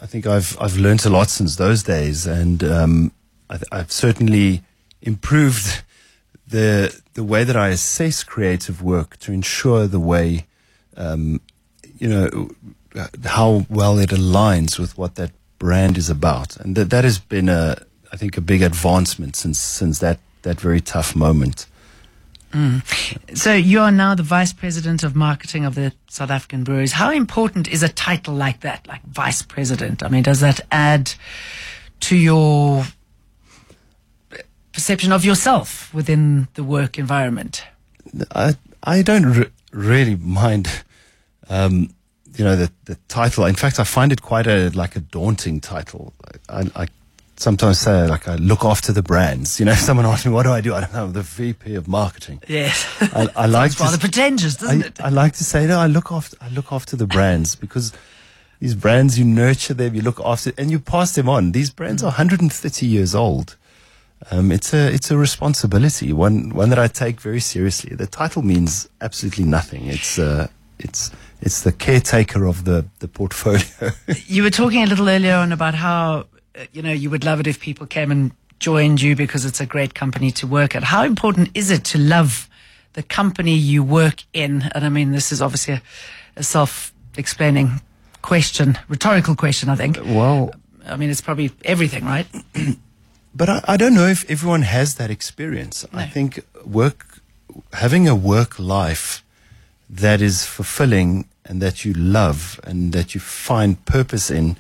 I 0.02 0.06
think 0.06 0.28
I've 0.28 0.56
I've 0.62 0.78
learned 0.78 1.06
a 1.06 1.10
lot 1.10 1.30
since 1.30 1.56
those 1.56 1.84
days, 1.84 2.28
and 2.28 2.64
um, 2.64 3.12
I, 3.50 3.60
have 3.72 3.92
certainly 3.92 4.62
improved 5.02 5.84
the 6.48 7.02
the 7.14 7.24
way 7.24 7.44
that 7.44 7.56
I 7.56 7.70
assess 7.70 8.24
creative 8.24 8.82
work 8.82 9.18
to 9.20 9.32
ensure 9.32 9.88
the 9.88 10.00
way, 10.00 10.46
um, 10.96 11.42
you 11.98 12.08
know, 12.08 12.50
how 13.26 13.66
well 13.70 13.98
it 13.98 14.12
aligns 14.12 14.78
with 14.78 14.98
what 14.98 15.16
that 15.16 15.32
brand 15.60 15.98
is 15.98 16.10
about, 16.10 16.58
and 16.58 16.76
that 16.76 16.90
that 16.90 17.04
has 17.04 17.20
been 17.20 17.50
a 17.50 17.78
I 18.12 18.18
think 18.18 18.38
a 18.38 18.42
big 18.42 18.62
advancement 18.62 19.36
since 19.36 19.60
since 19.60 20.00
that 20.00 20.20
that 20.42 20.60
very 20.62 20.82
tough 20.82 21.16
moment. 21.16 21.68
Mm. 22.52 23.38
So 23.38 23.54
you 23.54 23.82
are 23.82 23.92
now 23.92 24.16
the 24.16 24.24
vice 24.24 24.54
president 24.54 25.04
of 25.04 25.16
marketing 25.16 25.66
of 25.66 25.76
the 25.76 25.92
South 26.08 26.30
African 26.30 26.64
breweries. 26.64 26.94
How 26.94 27.12
important 27.12 27.68
is 27.68 27.84
a 27.84 27.90
title 27.90 28.34
like 28.34 28.62
that, 28.62 28.88
like 28.88 29.04
vice 29.04 29.42
president? 29.42 30.04
I 30.04 30.08
mean, 30.08 30.24
does 30.24 30.40
that 30.40 30.62
add 30.72 31.14
to 32.02 32.16
your 32.16 32.86
perception 34.72 35.12
of 35.12 35.26
yourself 35.26 35.94
within 35.94 36.48
the 36.54 36.64
work 36.64 36.98
environment? 36.98 37.64
I 38.34 38.56
I 38.84 39.02
don't 39.02 39.26
re- 39.26 39.52
really 39.72 40.16
mind, 40.16 40.70
um, 41.50 41.90
you 42.38 42.46
know, 42.46 42.56
the 42.56 42.72
the 42.86 42.96
title. 43.08 43.46
In 43.46 43.56
fact, 43.56 43.80
I 43.80 43.84
find 43.84 44.12
it 44.12 44.22
quite 44.22 44.48
a 44.48 44.70
like 44.70 44.96
a 44.96 45.00
daunting 45.00 45.60
title. 45.62 46.14
I, 46.50 46.70
I 46.76 46.88
sometimes 47.38 47.80
say 47.80 48.08
like 48.08 48.28
I 48.28 48.36
look 48.36 48.64
after 48.64 48.92
the 48.92 49.02
brands. 49.02 49.60
You 49.60 49.66
know, 49.66 49.74
someone 49.88 50.06
asks 50.06 50.26
me, 50.26 50.32
"What 50.32 50.44
do 50.44 50.52
I 50.52 50.62
do?" 50.62 50.74
I 50.74 50.82
don't 50.82 50.94
know. 50.94 51.12
The 51.12 51.22
VP 51.22 51.76
of 51.76 51.88
marketing. 51.88 52.42
Yes, 52.48 52.86
I, 53.02 53.28
I 53.36 53.46
like 53.46 53.76
to, 53.76 53.84
rather 53.84 53.98
pretentious, 53.98 54.58
doesn't 54.58 54.84
I, 54.84 54.88
it? 54.88 55.02
I 55.02 55.10
like 55.10 55.34
to 55.34 55.44
say, 55.44 55.66
no, 55.66 55.80
I 55.80 55.88
look 55.88 56.12
after 56.12 56.38
I 56.42 56.50
look 56.50 56.72
after 56.72 56.96
the 56.96 57.08
brands 57.08 57.56
because 57.56 57.94
these 58.60 58.76
brands 58.76 59.20
you 59.20 59.26
nurture 59.26 59.74
them, 59.74 59.96
you 59.96 60.02
look 60.02 60.20
after, 60.24 60.52
and 60.58 60.72
you 60.72 60.80
pass 60.80 61.14
them 61.16 61.30
on. 61.30 61.52
These 61.52 61.72
brands 61.72 62.04
are 62.04 62.08
130 62.08 62.86
years 62.86 63.14
old 63.14 63.56
um, 64.32 64.52
it's 64.52 64.74
a 64.74 64.92
it's 64.92 65.12
a 65.12 65.18
responsibility, 65.18 66.14
one 66.14 66.50
one 66.50 66.70
that 66.70 66.80
I 66.80 66.88
take 66.88 67.20
very 67.20 67.40
seriously. 67.40 67.96
The 67.96 68.08
title 68.08 68.42
means 68.42 68.90
absolutely 69.02 69.44
nothing. 69.44 69.86
It's 69.86 70.18
uh, 70.18 70.48
it's 70.80 71.12
it's 71.46 71.62
the 71.62 71.72
caretaker 71.72 72.46
of 72.46 72.66
the 72.66 72.86
the 73.00 73.08
portfolio. 73.08 73.92
you 74.28 74.44
were 74.44 74.50
talking 74.50 74.84
a 74.84 74.88
little 74.88 75.08
earlier 75.08 75.36
on 75.36 75.52
about 75.52 75.76
how 75.76 76.26
uh, 76.56 76.66
you 76.74 76.82
know 76.82 76.92
you 76.92 77.10
would 77.10 77.24
love 77.24 77.40
it 77.40 77.48
if 77.48 77.60
people 77.60 77.88
came 77.88 78.12
and 78.12 78.32
joined 78.60 79.02
you 79.02 79.16
because 79.16 79.46
it's 79.46 79.62
a 79.62 79.66
great 79.66 79.94
company 79.94 80.32
to 80.32 80.48
work 80.48 80.76
at. 80.76 80.84
How 80.84 81.04
important 81.04 81.50
is 81.54 81.72
it 81.72 81.86
to 81.86 81.98
love 81.98 82.50
the 82.94 83.04
company 83.04 83.56
you 83.56 83.84
work 83.84 84.24
in? 84.34 84.64
And 84.74 84.84
I 84.84 84.90
mean, 84.90 85.12
this 85.12 85.32
is 85.32 85.42
obviously 85.42 85.76
a, 85.76 85.82
a 86.38 86.44
self-explaining 86.44 87.82
question, 88.22 88.78
rhetorical 88.88 89.36
question, 89.36 89.70
I 89.70 89.76
think. 89.76 89.98
Well, 90.04 90.52
I 90.88 90.96
mean, 90.98 91.10
it's 91.10 91.22
probably 91.22 91.52
everything, 91.64 92.06
right? 92.06 92.28
But 93.38 93.50
I, 93.50 93.62
I, 93.68 93.76
don't 93.76 93.94
know 93.94 94.08
if 94.08 94.24
everyone 94.30 94.62
has 94.62 94.96
that 94.96 95.12
experience. 95.12 95.86
No. 95.92 96.00
I 96.00 96.06
think 96.06 96.40
work, 96.64 97.20
having 97.74 98.08
a 98.08 98.16
work 98.16 98.58
life 98.58 99.26
that 99.90 100.22
is 100.22 100.46
fulfilling 100.46 101.28
and 101.46 101.62
that 101.62 101.86
you 101.86 101.94
love 101.94 102.60
and 102.64 102.92
that 102.94 103.14
you 103.14 103.22
find 103.22 103.84
purpose 103.86 104.30
in, 104.32 104.58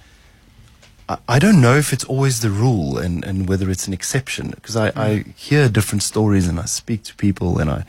I, 1.10 1.18
I 1.28 1.40
don't 1.40 1.62
know 1.62 1.76
if 1.76 1.92
it's 1.92 2.04
always 2.04 2.42
the 2.42 2.50
rule 2.50 2.98
and, 2.98 3.24
and 3.24 3.50
whether 3.50 3.70
it's 3.70 3.88
an 3.88 3.94
exception 3.94 4.52
because 4.52 4.76
I, 4.76 4.92
mm. 4.92 4.98
I 4.98 5.34
hear 5.36 5.68
different 5.68 6.04
stories 6.04 6.48
and 6.48 6.60
I 6.60 6.66
speak 6.66 7.04
to 7.04 7.16
people 7.16 7.60
and 7.60 7.70
I, 7.70 7.86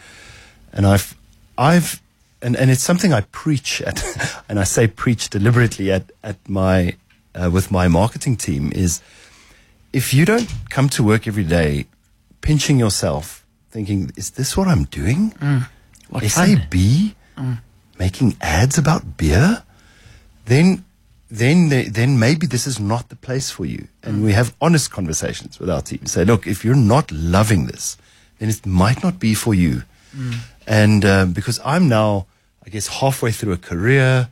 and 0.72 0.86
I've, 0.86 1.16
I've, 1.58 2.00
and, 2.42 2.56
and 2.56 2.70
it's 2.70 2.82
something 2.82 3.12
I 3.12 3.22
preach 3.32 3.80
at, 3.82 4.02
and 4.48 4.58
I 4.58 4.64
say 4.64 4.86
preach 4.86 5.30
deliberately 5.30 5.92
at, 5.92 6.10
at 6.22 6.36
my, 6.48 6.96
uh, 7.34 7.50
with 7.52 7.70
my 7.70 7.88
marketing 7.88 8.36
team 8.36 8.72
is, 8.72 9.00
if 9.92 10.12
you 10.12 10.24
don't 10.24 10.52
come 10.70 10.88
to 10.90 11.02
work 11.02 11.26
every 11.26 11.44
day 11.44 11.86
pinching 12.40 12.78
yourself, 12.78 13.46
thinking, 13.70 14.10
is 14.16 14.30
this 14.32 14.56
what 14.56 14.68
I'm 14.68 14.84
doing? 14.84 15.32
Mm. 15.32 15.68
SAB? 16.28 17.14
Mm. 17.36 17.58
Making 17.98 18.36
ads 18.40 18.78
about 18.78 19.16
beer? 19.16 19.62
Then 20.44 20.84
then 21.30 21.68
then 21.68 22.18
maybe 22.18 22.46
this 22.46 22.66
is 22.66 22.78
not 22.78 23.08
the 23.08 23.16
place 23.16 23.50
for 23.50 23.64
you. 23.64 23.88
And 24.02 24.20
mm. 24.20 24.24
we 24.24 24.32
have 24.32 24.54
honest 24.60 24.90
conversations 24.90 25.58
with 25.58 25.70
our 25.70 25.82
team. 25.82 26.06
Say, 26.06 26.24
look, 26.24 26.46
if 26.46 26.64
you're 26.64 26.74
not 26.76 27.10
loving 27.10 27.66
this, 27.66 27.96
then 28.38 28.48
it 28.48 28.64
might 28.64 29.02
not 29.02 29.18
be 29.18 29.34
for 29.34 29.54
you. 29.54 29.82
Mm. 30.16 30.34
And 30.66 31.04
uh, 31.04 31.26
because 31.26 31.60
I'm 31.64 31.88
now, 31.88 32.26
I 32.64 32.70
guess, 32.70 32.88
halfway 32.88 33.32
through 33.32 33.52
a 33.52 33.58
career. 33.58 34.28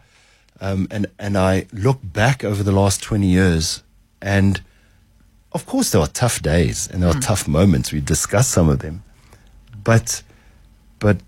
Um, 0.61 0.87
and, 0.90 1.07
and 1.18 1.37
I 1.37 1.66
look 1.72 1.98
back 2.03 2.44
over 2.44 2.62
the 2.62 2.72
last 2.72 3.03
20 3.03 3.27
years, 3.27 3.83
and 4.22 4.62
of 5.55 5.66
course, 5.66 5.90
there 5.90 6.00
are 6.00 6.09
tough 6.09 6.42
days 6.42 6.88
and 6.88 7.03
there 7.03 7.11
are 7.11 7.20
tough 7.20 7.46
moments. 7.46 7.92
We 7.92 8.00
discussed 8.00 8.50
some 8.50 8.68
of 8.68 8.81
them. 8.81 9.05
But, 9.85 10.24
but 10.98 11.18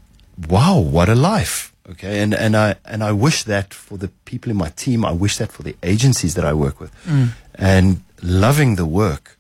wow, 0.49 0.81
what 0.81 1.09
a 1.09 1.15
life. 1.15 1.73
Okay. 1.91 2.21
And, 2.21 2.35
and 2.35 2.57
I, 2.57 2.77
and 2.85 3.03
I 3.03 3.13
wish 3.13 3.45
that 3.45 3.73
for 3.73 3.97
the 3.97 4.09
people 4.25 4.51
in 4.51 4.57
my 4.57 4.71
team. 4.71 5.05
I 5.05 5.13
wish 5.13 5.37
that 5.39 5.53
for 5.53 5.63
the 5.63 5.77
agencies 5.83 6.35
that 6.35 6.45
I 6.45 6.53
work 6.53 6.81
with. 6.81 6.93
Mm. 7.05 7.31
And 7.55 8.03
loving 8.23 8.77
the 8.77 8.87
work, 8.87 9.39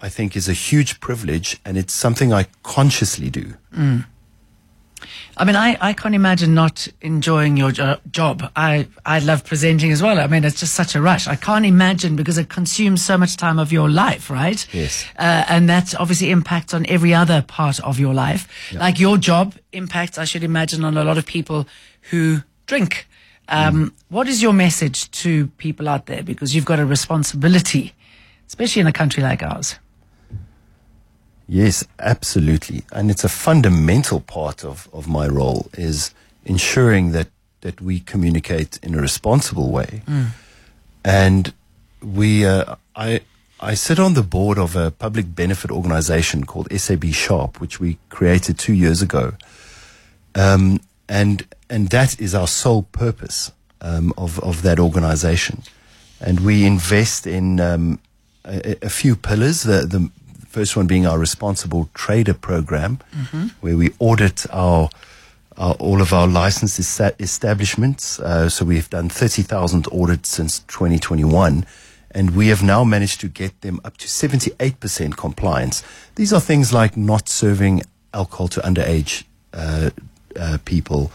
I 0.00 0.08
think 0.08 0.36
is 0.36 0.48
a 0.48 0.52
huge 0.52 1.00
privilege 1.00 1.60
and 1.64 1.76
it's 1.76 1.92
something 1.92 2.32
I 2.32 2.46
consciously 2.62 3.30
do. 3.30 3.54
Mm. 3.74 4.06
I 5.36 5.44
mean, 5.44 5.56
I, 5.56 5.76
I 5.80 5.92
can't 5.92 6.14
imagine 6.14 6.54
not 6.54 6.88
enjoying 7.00 7.56
your 7.56 7.72
jo- 7.72 7.98
job. 8.10 8.50
I, 8.56 8.86
I 9.06 9.18
love 9.20 9.44
presenting 9.44 9.92
as 9.92 10.02
well. 10.02 10.18
I 10.18 10.26
mean, 10.26 10.44
it's 10.44 10.60
just 10.60 10.74
such 10.74 10.94
a 10.94 11.00
rush. 11.00 11.26
I 11.26 11.36
can't 11.36 11.64
imagine 11.66 12.16
because 12.16 12.38
it 12.38 12.48
consumes 12.48 13.02
so 13.02 13.16
much 13.18 13.36
time 13.36 13.58
of 13.58 13.72
your 13.72 13.88
life, 13.90 14.30
right? 14.30 14.66
Yes. 14.72 15.04
Uh, 15.18 15.44
and 15.48 15.68
that 15.68 15.94
obviously 15.98 16.30
impacts 16.30 16.74
on 16.74 16.84
every 16.88 17.14
other 17.14 17.42
part 17.42 17.80
of 17.80 17.98
your 17.98 18.14
life. 18.14 18.46
Like 18.72 18.98
your 19.00 19.16
job 19.18 19.54
impacts, 19.72 20.18
I 20.18 20.24
should 20.24 20.44
imagine, 20.44 20.84
on 20.84 20.96
a 20.96 21.04
lot 21.04 21.18
of 21.18 21.26
people 21.26 21.66
who 22.10 22.42
drink. 22.66 23.06
Um, 23.48 23.92
What 24.08 24.28
is 24.28 24.40
your 24.42 24.52
message 24.52 25.10
to 25.22 25.48
people 25.58 25.88
out 25.88 26.06
there? 26.06 26.22
Because 26.22 26.54
you've 26.54 26.64
got 26.64 26.78
a 26.78 26.86
responsibility, 26.86 27.92
especially 28.46 28.80
in 28.80 28.86
a 28.86 28.92
country 28.92 29.22
like 29.22 29.42
ours. 29.42 29.76
Yes, 31.48 31.84
absolutely. 31.98 32.84
And 32.92 33.10
it's 33.10 33.24
a 33.24 33.28
fundamental 33.28 34.20
part 34.20 34.64
of, 34.64 34.88
of 34.92 35.08
my 35.08 35.26
role 35.26 35.68
is 35.74 36.14
ensuring 36.44 37.12
that, 37.12 37.28
that 37.60 37.80
we 37.80 38.00
communicate 38.00 38.78
in 38.82 38.94
a 38.94 39.00
responsible 39.00 39.70
way. 39.70 40.02
And 41.04 41.52
we, 42.02 42.46
uh, 42.46 42.76
I, 42.96 43.20
I 43.60 43.74
sit 43.74 43.98
on 43.98 44.14
the 44.14 44.22
board 44.22 44.58
of 44.58 44.76
a 44.76 44.90
public 44.90 45.34
benefit 45.34 45.70
organization 45.70 46.44
called 46.44 46.68
SAB 46.72 47.06
Sharp, 47.06 47.60
which 47.60 47.80
we 47.80 47.98
created 48.08 48.58
two 48.58 48.74
years 48.74 49.02
ago. 49.02 49.34
Um, 50.34 50.80
and, 51.08 51.46
and 51.68 51.88
that 51.88 52.20
is 52.20 52.34
our 52.34 52.48
sole 52.48 52.84
purpose, 52.92 53.52
um, 53.80 54.12
of, 54.16 54.38
of 54.40 54.62
that 54.62 54.78
organization. 54.78 55.62
And 56.20 56.40
we 56.40 56.64
invest 56.64 57.26
in, 57.26 57.60
um, 57.60 57.98
a, 58.44 58.76
a 58.82 58.90
few 58.90 59.16
pillars. 59.16 59.62
The, 59.62 59.86
the 59.86 60.10
first 60.52 60.76
one 60.76 60.86
being 60.86 61.06
our 61.06 61.18
responsible 61.18 61.88
trader 61.94 62.34
program, 62.34 62.98
where 63.62 63.76
we 63.76 63.90
audit 63.98 64.44
our, 64.52 64.90
our 65.56 65.74
all 65.74 66.02
of 66.02 66.12
our 66.12 66.26
licensed 66.26 66.78
esta- 66.78 67.14
establishments. 67.18 68.20
Uh, 68.20 68.50
so 68.50 68.64
we've 68.66 68.90
done 68.90 69.08
30,000 69.08 69.86
audits 69.90 70.28
since 70.28 70.58
2021. 70.60 71.64
And 72.14 72.36
we 72.36 72.48
have 72.48 72.62
now 72.62 72.84
managed 72.84 73.20
to 73.22 73.28
get 73.28 73.58
them 73.62 73.80
up 73.82 73.96
to 73.96 74.06
78% 74.06 75.16
compliance. 75.16 75.82
These 76.16 76.34
are 76.34 76.40
things 76.40 76.70
like 76.70 76.94
not 76.98 77.30
serving 77.30 77.82
alcohol 78.12 78.48
to 78.48 78.60
underage 78.60 79.24
uh, 79.54 79.88
uh, 80.36 80.58
people, 80.66 81.10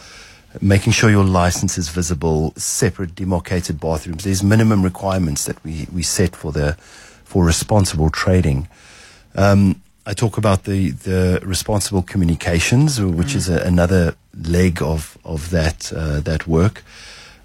making 0.60 0.94
sure 0.94 1.12
your 1.12 1.24
license 1.24 1.78
is 1.78 1.90
visible, 1.90 2.54
separate 2.58 3.14
demarcated 3.14 3.80
bathrooms. 3.80 4.24
There's 4.24 4.42
minimum 4.42 4.82
requirements 4.82 5.46
that 5.46 5.64
we, 5.64 5.86
we 5.94 6.02
set 6.02 6.36
for 6.36 6.52
the 6.52 6.76
for 7.24 7.46
responsible 7.46 8.10
trading. 8.10 8.68
Um, 9.38 9.82
I 10.06 10.14
talk 10.14 10.38
about 10.38 10.64
the, 10.64 10.92
the 10.92 11.40
responsible 11.44 12.02
communications, 12.02 13.00
which 13.00 13.36
is 13.36 13.50
a, 13.50 13.60
another 13.60 14.16
leg 14.34 14.82
of 14.82 15.18
of 15.24 15.50
that 15.52 15.92
uh, 15.94 16.22
that 16.22 16.48
work. 16.48 16.84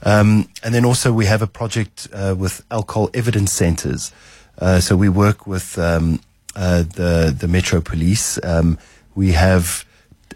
Um, 0.05 0.49
and 0.63 0.75
then 0.75 0.85
also 0.85 1.13
we 1.13 1.27
have 1.27 1.43
a 1.43 1.47
project 1.47 2.09
uh, 2.13 2.35
with 2.39 2.65
alcohol 2.71 3.11
evidence 3.15 3.53
centers. 3.53 4.13
Uh, 4.59 4.81
so 4.81 4.97
we 4.97 5.09
work 5.09 5.47
with 5.47 5.79
um, 5.79 6.21
uh, 6.57 6.83
the 6.83 7.35
the 7.37 7.49
Metro 7.49 7.81
Police. 7.81 8.39
Um, 8.43 8.79
we 9.15 9.33
have 9.33 9.85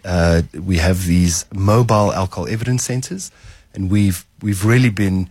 uh, 0.05 0.43
we 0.53 0.77
have 0.77 1.05
these 1.05 1.45
mobile 1.53 2.13
alcohol 2.13 2.47
evidence 2.47 2.83
centers, 2.83 3.31
and 3.73 3.89
we've 3.89 4.25
we've 4.41 4.63
really 4.65 4.89
been 4.89 5.29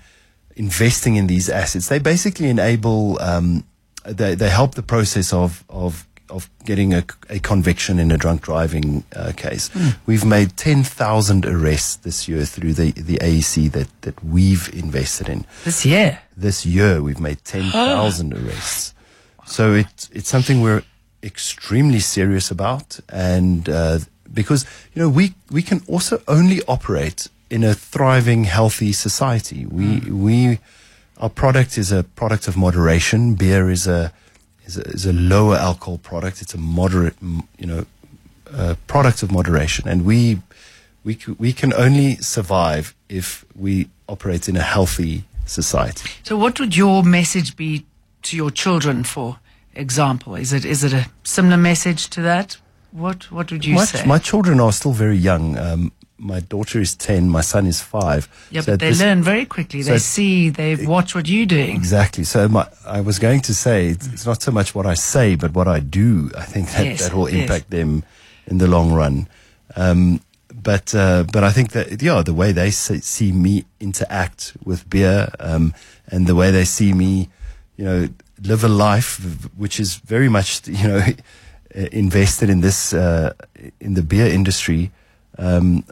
investing 0.57 1.17
in 1.17 1.27
these 1.27 1.49
assets. 1.49 1.89
They 1.89 1.99
basically 1.99 2.49
enable 2.49 3.21
um, 3.21 3.65
they 4.05 4.35
they 4.35 4.51
help 4.51 4.75
the 4.75 4.83
process 4.83 5.33
of 5.33 5.65
of 5.69 6.07
of 6.31 6.51
getting 6.65 6.95
a, 6.95 7.05
a 7.29 7.39
conviction 7.39 7.99
in 7.99 8.11
a 8.11 8.17
drunk 8.17 8.43
driving 8.43 9.05
uh, 9.15 9.33
case. 9.37 9.71
We've 10.07 10.25
made 10.25 10.57
ten 10.57 10.83
thousand 10.83 11.47
arrests 11.47 11.97
this 11.97 12.29
year 12.29 12.45
through 12.45 12.75
the 12.75 12.93
the 12.93 13.19
AEC 13.19 13.73
that 13.73 13.89
that 14.03 14.23
we've 14.25 14.69
invested 14.73 15.29
in. 15.29 15.47
This 15.65 15.85
year. 15.85 16.21
This 16.37 16.67
year 16.67 17.03
we've 17.03 17.21
made 17.21 17.45
ten 17.45 17.71
thousand 17.71 18.35
arrests. 18.35 18.95
So 19.47 19.75
it's 19.75 20.11
it's 20.13 20.29
something 20.29 20.61
we're 20.61 20.83
extremely 21.23 22.01
serious 22.01 22.51
about, 22.51 23.01
and 23.09 23.69
uh, 23.69 23.99
because 24.33 24.67
you 24.95 25.03
know 25.03 25.09
we 25.09 25.35
we 25.51 25.63
can 25.63 25.83
also 25.87 26.23
only 26.27 26.61
operate 26.67 27.29
in 27.49 27.63
a 27.65 27.75
thriving, 27.75 28.45
healthy 28.45 28.93
society. 28.93 29.67
We 29.67 30.01
we 30.01 30.59
our 31.19 31.31
product 31.31 31.79
is 31.79 31.93
a 31.93 32.03
product 32.03 32.49
of 32.49 32.57
moderation. 32.57 33.35
Beer 33.35 33.71
is 33.71 33.87
a 33.87 34.13
is 34.67 34.77
a, 34.77 34.83
is 34.83 35.07
a 35.07 35.13
lower 35.13 35.57
alcohol 35.57 35.99
product. 35.99 36.43
It's 36.43 36.55
a 36.55 36.59
moderate, 36.59 37.15
you 37.59 37.67
know, 37.67 37.87
uh, 38.53 38.75
product 38.87 39.23
of 39.23 39.31
moderation, 39.33 39.89
and 39.89 40.05
we 40.05 40.41
we 41.05 41.15
c- 41.15 41.37
we 41.39 41.53
can 41.53 41.73
only 41.75 42.17
survive 42.17 42.95
if 43.09 43.45
we 43.55 43.89
operate 44.09 44.49
in 44.49 44.57
a 44.57 44.63
healthy 44.63 45.25
society. 45.47 46.11
So, 46.23 46.37
what 46.37 46.59
would 46.61 46.77
your 46.77 47.03
message 47.05 47.57
be 47.57 47.85
to 48.23 48.37
your 48.37 48.51
children, 48.53 49.05
for 49.05 49.39
example? 49.75 50.35
Is 50.35 50.53
it 50.53 50.65
is 50.65 50.83
it 50.85 50.93
a 50.93 51.07
similar 51.23 51.57
message 51.57 52.09
to 52.11 52.23
that? 52.23 52.59
What 52.93 53.31
What 53.31 53.51
would 53.51 53.65
you 53.65 53.75
my, 53.75 53.85
say? 53.85 54.05
my 54.07 54.19
children 54.19 54.61
are 54.61 54.73
still 54.73 54.93
very 54.93 55.17
young. 55.19 55.59
Um, 55.59 55.93
my 56.19 56.41
daughter 56.41 56.81
is 56.81 56.95
ten. 56.95 57.29
My 57.29 57.43
son 57.43 57.67
is 57.67 57.81
five. 57.81 58.29
yeah, 58.51 58.63
So 58.63 58.73
but 58.73 58.81
they 58.81 58.89
this- 58.91 59.01
learn 59.01 59.23
very 59.23 59.45
quickly. 59.47 59.83
so 59.83 59.93
they 59.93 59.99
see, 59.99 60.49
they 60.51 60.77
watch 60.87 61.15
what 61.15 61.29
you're 61.29 61.47
doing. 61.47 61.77
Exactly. 61.77 62.25
So 62.25 62.49
my, 62.49 62.67
I 62.87 63.01
was 63.03 63.19
going 63.19 63.41
to 63.43 63.55
say 63.55 63.89
it's, 63.89 64.07
it's 64.07 64.27
not 64.27 64.41
so 64.43 64.51
much 64.51 64.75
what 64.75 64.87
I 64.87 64.95
say, 64.95 65.37
but 65.37 65.53
what 65.53 65.69
I 65.69 65.81
do. 65.81 66.31
I 66.37 66.45
think 66.45 66.71
that 66.73 66.85
Yes, 66.87 67.03
that 67.03 67.15
will 67.15 67.29
yes. 67.29 67.43
impact 67.43 67.71
them 67.71 68.03
in 68.47 68.59
the 68.59 68.67
long 68.67 68.93
run. 68.93 69.29
Um, 69.77 70.21
but 70.63 70.95
uh, 70.95 71.25
but 71.33 71.45
I 71.45 71.53
think 71.53 71.73
that 71.73 72.01
yeah, 72.03 72.23
the 72.23 72.33
way 72.35 72.51
they 72.53 72.71
see, 72.71 73.01
see 73.01 73.31
me 73.33 73.65
interact 73.79 74.57
with 74.65 74.89
beer, 74.89 75.29
um, 75.39 75.75
and 76.09 76.27
the 76.27 76.35
way 76.35 76.51
they 76.51 76.65
see 76.65 76.93
me, 76.93 77.29
you 77.77 77.85
know, 77.85 78.09
live 78.43 78.65
a 78.65 78.69
life 78.69 79.21
which 79.57 79.79
is 79.79 79.97
very 79.97 80.29
much 80.29 80.67
you 80.67 80.89
know 80.89 81.03
invested 81.93 82.49
in 82.51 82.61
this 82.63 82.93
uh, 82.95 83.33
in 83.81 83.95
the 83.95 84.03
beer 84.03 84.27
industry. 84.27 84.91
Um, 85.39 85.85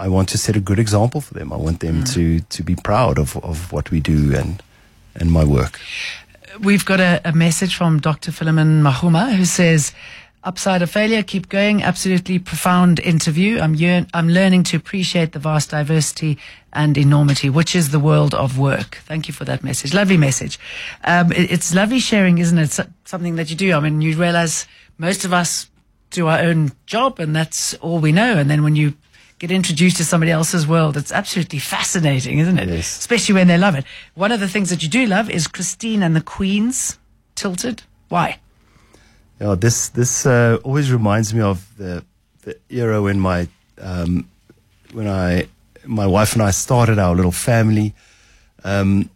I 0.00 0.08
want 0.08 0.28
to 0.30 0.38
set 0.38 0.56
a 0.56 0.60
good 0.60 0.78
example 0.78 1.20
for 1.20 1.34
them. 1.34 1.52
I 1.52 1.56
want 1.56 1.80
them 1.80 2.04
to 2.14 2.40
to 2.40 2.62
be 2.62 2.74
proud 2.74 3.18
of 3.18 3.36
of 3.44 3.70
what 3.72 3.90
we 3.90 4.00
do 4.00 4.34
and 4.34 4.62
and 5.14 5.30
my 5.30 5.44
work. 5.44 5.78
We've 6.60 6.84
got 6.84 7.00
a, 7.00 7.20
a 7.24 7.32
message 7.32 7.76
from 7.76 8.00
Dr. 8.00 8.32
Philemon 8.32 8.82
Mahuma 8.82 9.34
who 9.36 9.44
says, 9.44 9.92
Upside 10.42 10.82
of 10.82 10.90
failure, 10.90 11.22
keep 11.22 11.48
going. 11.48 11.82
Absolutely 11.82 12.38
profound 12.38 12.98
interview. 13.00 13.60
I'm, 13.60 13.74
yearn, 13.74 14.06
I'm 14.14 14.28
learning 14.28 14.64
to 14.64 14.76
appreciate 14.76 15.30
the 15.32 15.38
vast 15.38 15.70
diversity 15.70 16.38
and 16.72 16.96
enormity, 16.96 17.50
which 17.50 17.76
is 17.76 17.90
the 17.90 18.00
world 18.00 18.34
of 18.34 18.58
work. 18.58 18.96
Thank 19.06 19.28
you 19.28 19.34
for 19.34 19.44
that 19.44 19.62
message. 19.62 19.92
Lovely 19.94 20.16
message. 20.16 20.58
Um, 21.04 21.30
it- 21.32 21.50
it's 21.52 21.74
lovely 21.74 22.00
sharing, 22.00 22.38
isn't 22.38 22.58
it? 22.58 22.70
So- 22.72 22.86
something 23.04 23.36
that 23.36 23.50
you 23.50 23.56
do. 23.56 23.74
I 23.76 23.80
mean, 23.80 24.00
you 24.00 24.16
realize 24.16 24.66
most 24.98 25.24
of 25.26 25.32
us 25.32 25.68
do 26.10 26.26
our 26.26 26.38
own 26.40 26.72
job 26.86 27.20
and 27.20 27.36
that's 27.36 27.74
all 27.74 27.98
we 28.00 28.10
know. 28.12 28.38
And 28.38 28.48
then 28.50 28.62
when 28.64 28.74
you 28.76 28.94
get 29.40 29.50
introduced 29.50 29.96
to 29.96 30.04
somebody 30.04 30.30
else's 30.30 30.66
world, 30.66 30.96
it's 30.96 31.10
absolutely 31.10 31.58
fascinating, 31.58 32.38
isn't 32.38 32.58
it? 32.58 32.68
Yes. 32.68 32.98
Especially 32.98 33.34
when 33.34 33.48
they 33.48 33.58
love 33.58 33.74
it. 33.74 33.84
One 34.14 34.30
of 34.30 34.38
the 34.38 34.48
things 34.48 34.68
that 34.70 34.82
you 34.82 34.88
do 34.88 35.06
love 35.06 35.28
is 35.30 35.48
Christine 35.48 36.02
and 36.02 36.14
the 36.14 36.20
Queens 36.20 36.98
tilted. 37.34 37.82
Why? 38.08 38.38
Yeah, 39.40 39.56
this 39.58 39.88
this 39.88 40.26
uh, 40.26 40.58
always 40.62 40.92
reminds 40.92 41.32
me 41.32 41.40
of 41.40 41.66
the 41.78 42.04
the 42.42 42.58
era 42.68 43.00
when 43.00 43.18
my 43.18 43.48
um, 43.80 44.28
when 44.92 45.08
I 45.08 45.48
my 45.86 46.06
wife 46.06 46.34
and 46.34 46.42
I 46.42 46.50
started 46.50 46.98
our 46.98 47.16
little 47.16 47.32
family. 47.32 47.94
Um, 48.62 49.08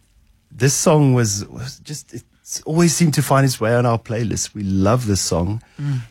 this 0.51 0.73
song 0.73 1.13
was 1.13 1.45
was 1.45 1.79
just 1.79 2.24
it's 2.45 2.61
always 2.61 2.95
seemed 2.95 3.15
to 3.15 3.23
find 3.23 3.43
its 3.43 3.59
way 3.59 3.73
on 3.73 3.87
our 3.87 3.97
playlist. 3.97 4.53
We 4.53 4.61
love 4.61 5.07
this 5.07 5.19
song, 5.19 5.63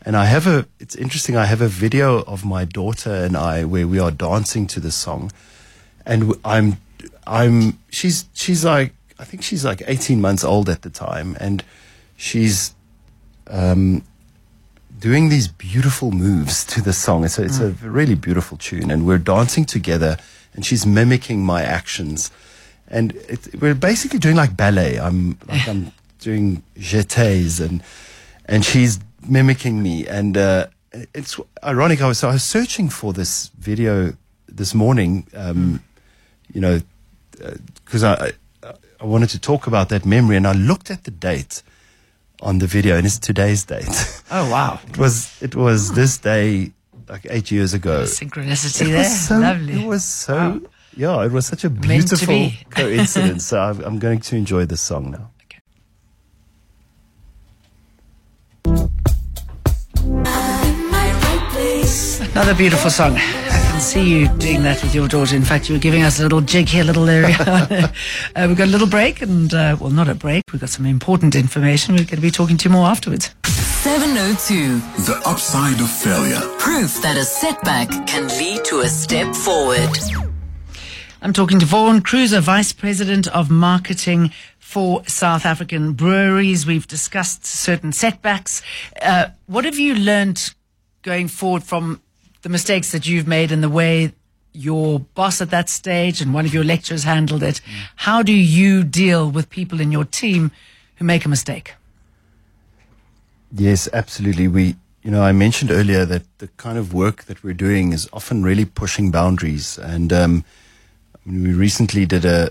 and 0.05 0.17
I 0.17 0.25
have 0.25 0.49
a. 0.49 0.67
It's 0.81 0.97
interesting. 0.97 1.37
I 1.37 1.45
have 1.45 1.61
a 1.61 1.69
video 1.69 2.25
of 2.25 2.45
my 2.45 2.65
daughter 2.65 3.15
and 3.15 3.37
I 3.37 3.63
where 3.63 3.87
we 3.87 4.01
are 4.01 4.11
dancing 4.11 4.67
to 4.67 4.81
this 4.81 4.97
song, 4.97 5.31
and 6.05 6.35
I'm 6.45 6.79
I'm 7.25 7.79
she's 7.89 8.25
she's 8.35 8.65
like 8.65 8.95
I 9.21 9.25
think 9.25 9.45
she's 9.45 9.65
like 9.65 9.85
18 9.87 10.21
months 10.21 10.43
old 10.43 10.69
at 10.69 10.83
the 10.83 10.91
time, 10.91 11.37
and 11.39 11.63
she's 12.17 12.75
um, 13.47 14.03
doing 14.99 15.29
these 15.29 15.47
beautiful 15.47 16.11
moves 16.11 16.65
to 16.65 16.83
the 16.83 16.93
song. 16.93 17.25
It's 17.25 17.39
a, 17.39 17.45
it's 17.45 17.61
a 17.61 17.71
really 17.71 18.17
beautiful 18.17 18.59
tune, 18.59 18.91
and 18.91 19.07
we're 19.07 19.19
dancing 19.19 19.65
together. 19.65 20.17
and 20.57 20.67
she's 20.67 20.85
mimicking 20.85 21.45
my 21.45 21.63
actions, 21.63 22.33
and 22.89 23.13
it, 23.29 23.61
we're 23.61 23.75
basically 23.75 24.19
doing 24.19 24.35
like 24.37 24.57
ballet. 24.57 24.99
I'm 24.99 25.39
like 25.47 25.69
I'm 25.69 25.93
doing 26.25 26.63
jetés 26.77 27.61
and 27.61 27.83
and 28.47 28.65
she's 28.65 28.99
mimicking 29.27 29.83
me, 29.83 30.07
and 30.07 30.37
uh, 30.37 30.67
it's 31.15 31.41
ironic. 31.63 32.03
I 32.03 32.09
was 32.09 32.19
so 32.19 32.29
I 32.29 32.33
was 32.33 32.45
searching 32.45 32.89
for 32.91 33.13
this 33.13 33.51
video 33.59 34.15
this 34.49 34.75
morning, 34.75 35.27
um, 35.35 35.83
you 36.53 36.61
know, 36.61 36.81
because 37.85 38.05
I 38.05 38.33
I 39.01 39.05
wanted 39.05 39.31
to 39.31 39.39
talk 39.39 39.67
about 39.67 39.89
that 39.89 40.05
memory, 40.05 40.37
and 40.37 40.47
I 40.47 40.53
looked 40.53 40.91
at 40.91 41.05
the 41.05 41.11
date 41.11 41.63
on 42.41 42.59
the 42.59 42.67
video, 42.67 42.97
and 42.97 43.07
it's 43.07 43.19
today's 43.19 43.65
date. 43.65 44.23
Oh, 44.31 44.51
wow. 44.51 44.81
it 44.89 44.99
was 44.99 45.43
it 45.43 45.55
was 45.55 45.95
this 45.95 46.19
day 46.19 46.73
like 47.09 47.27
eight 47.31 47.51
years 47.51 47.75
ago. 47.75 48.05
Synchronicity 48.05 48.89
It 48.89 48.93
there. 48.93 49.05
so, 49.05 49.39
Lovely. 49.39 49.83
It 49.83 49.87
was 49.87 50.05
so. 50.05 50.35
Wow. 50.35 50.61
Yeah, 50.97 51.25
it 51.25 51.33
was 51.33 51.45
such 51.47 51.65
a 51.65 51.71
beautiful 51.71 52.29
be. 52.29 52.59
coincidence. 52.71 53.47
so 53.47 53.59
I'm, 53.59 53.81
I'm 53.81 53.99
going 53.99 54.21
to 54.21 54.37
enjoy 54.37 54.65
this 54.65 54.81
song 54.81 55.11
now. 55.11 55.31
Another 62.35 62.55
beautiful 62.55 62.91
song. 62.91 63.15
I 63.17 63.69
can 63.71 63.81
see 63.81 64.03
you 64.03 64.29
doing 64.37 64.63
that 64.65 64.83
with 64.83 64.95
your 64.95 65.09
daughter. 65.09 65.35
In 65.35 65.45
fact, 65.45 65.69
you 65.69 65.77
were 65.77 65.81
giving 65.81 66.03
us 66.03 66.21
a 66.21 66.23
little 66.25 66.41
jig 66.43 66.69
here, 66.69 66.85
little 66.85 67.09
area. 67.09 67.37
uh, 68.37 68.45
we've 68.47 68.57
got 68.57 68.69
a 68.69 68.71
little 68.71 68.87
break, 68.87 69.23
and 69.23 69.55
uh, 69.55 69.77
well, 69.81 69.91
not 69.91 70.09
a 70.09 70.15
break. 70.15 70.43
We've 70.53 70.61
got 70.61 70.69
some 70.69 70.85
important 70.85 71.35
information. 71.35 71.95
We're 71.95 71.99
going 71.99 72.17
to 72.17 72.21
be 72.21 72.31
talking 72.31 72.57
to 72.59 72.69
you 72.69 72.73
more 72.73 72.87
afterwards. 72.87 73.35
702. 73.45 74.79
The 75.05 75.23
upside 75.25 75.81
of 75.81 75.91
failure. 75.91 76.41
Proof 76.59 77.01
that 77.03 77.17
a 77.17 77.25
setback 77.25 77.89
can 78.07 78.29
lead 78.39 78.65
to 78.67 78.81
a 78.81 78.89
step 78.89 79.35
forward. 79.35 79.97
I'm 81.23 81.33
talking 81.33 81.59
to 81.61 81.65
Vaughan 81.65 82.03
Croeser, 82.03 82.41
Vice 82.41 82.75
President 82.75 83.27
of 83.29 83.51
Marketing 83.51 84.31
for 84.75 85.05
South 85.07 85.47
African 85.47 85.93
Breweries. 85.93 86.67
We've 86.67 86.89
discussed 86.89 87.47
certain 87.47 87.93
setbacks. 87.93 88.61
Uh, 89.01 89.27
what 89.47 89.65
have 89.65 89.79
you 89.79 89.95
learned 89.95 90.53
going 91.03 91.29
forward 91.29 91.63
from 91.63 92.01
the 92.43 92.49
mistakes 92.49 92.91
that 92.91 93.07
you've 93.07 93.29
made 93.29 93.53
and 93.53 93.63
the 93.63 93.69
way 93.69 94.15
your 94.53 94.99
boss 94.99 95.41
at 95.41 95.51
that 95.51 95.69
stage 95.69 96.21
and 96.21 96.35
one 96.35 96.45
of 96.45 96.53
your 96.53 96.65
lecturers 96.65 97.05
handled 97.05 97.45
it? 97.45 97.61
How 97.95 98.25
do 98.25 98.33
you 98.33 98.83
deal 98.83 99.31
with 99.31 99.49
people 99.49 99.81
in 99.81 99.93
your 99.93 100.05
team 100.05 100.51
who 100.97 101.05
make 101.05 101.25
a 101.25 101.29
mistake? 101.29 101.75
Yes, 103.53 103.89
absolutely. 103.93 104.49
We, 104.49 104.75
you 105.05 105.13
know, 105.13 105.23
I 105.23 105.31
mentioned 105.31 105.71
earlier 105.71 106.05
that 106.05 106.25
the 106.39 106.49
kind 106.57 106.79
of 106.79 106.93
work 106.93 107.27
that 107.27 107.45
we're 107.45 107.55
doing 107.55 107.93
is 107.93 108.09
often 108.13 108.43
really 108.43 108.65
pushing 108.65 109.13
boundaries. 109.13 109.79
And 109.79 110.13
um, 110.13 110.45
we 111.25 111.53
recently 111.53 112.07
did 112.07 112.25
a 112.25 112.51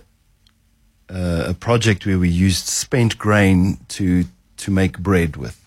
uh, 1.14 1.46
a 1.50 1.54
project 1.54 2.06
where 2.06 2.18
we 2.18 2.30
used 2.30 2.68
spent 2.68 3.18
grain 3.18 3.78
to 3.90 4.26
to 4.58 4.72
make 4.72 4.98
bread 5.00 5.36
with, 5.36 5.60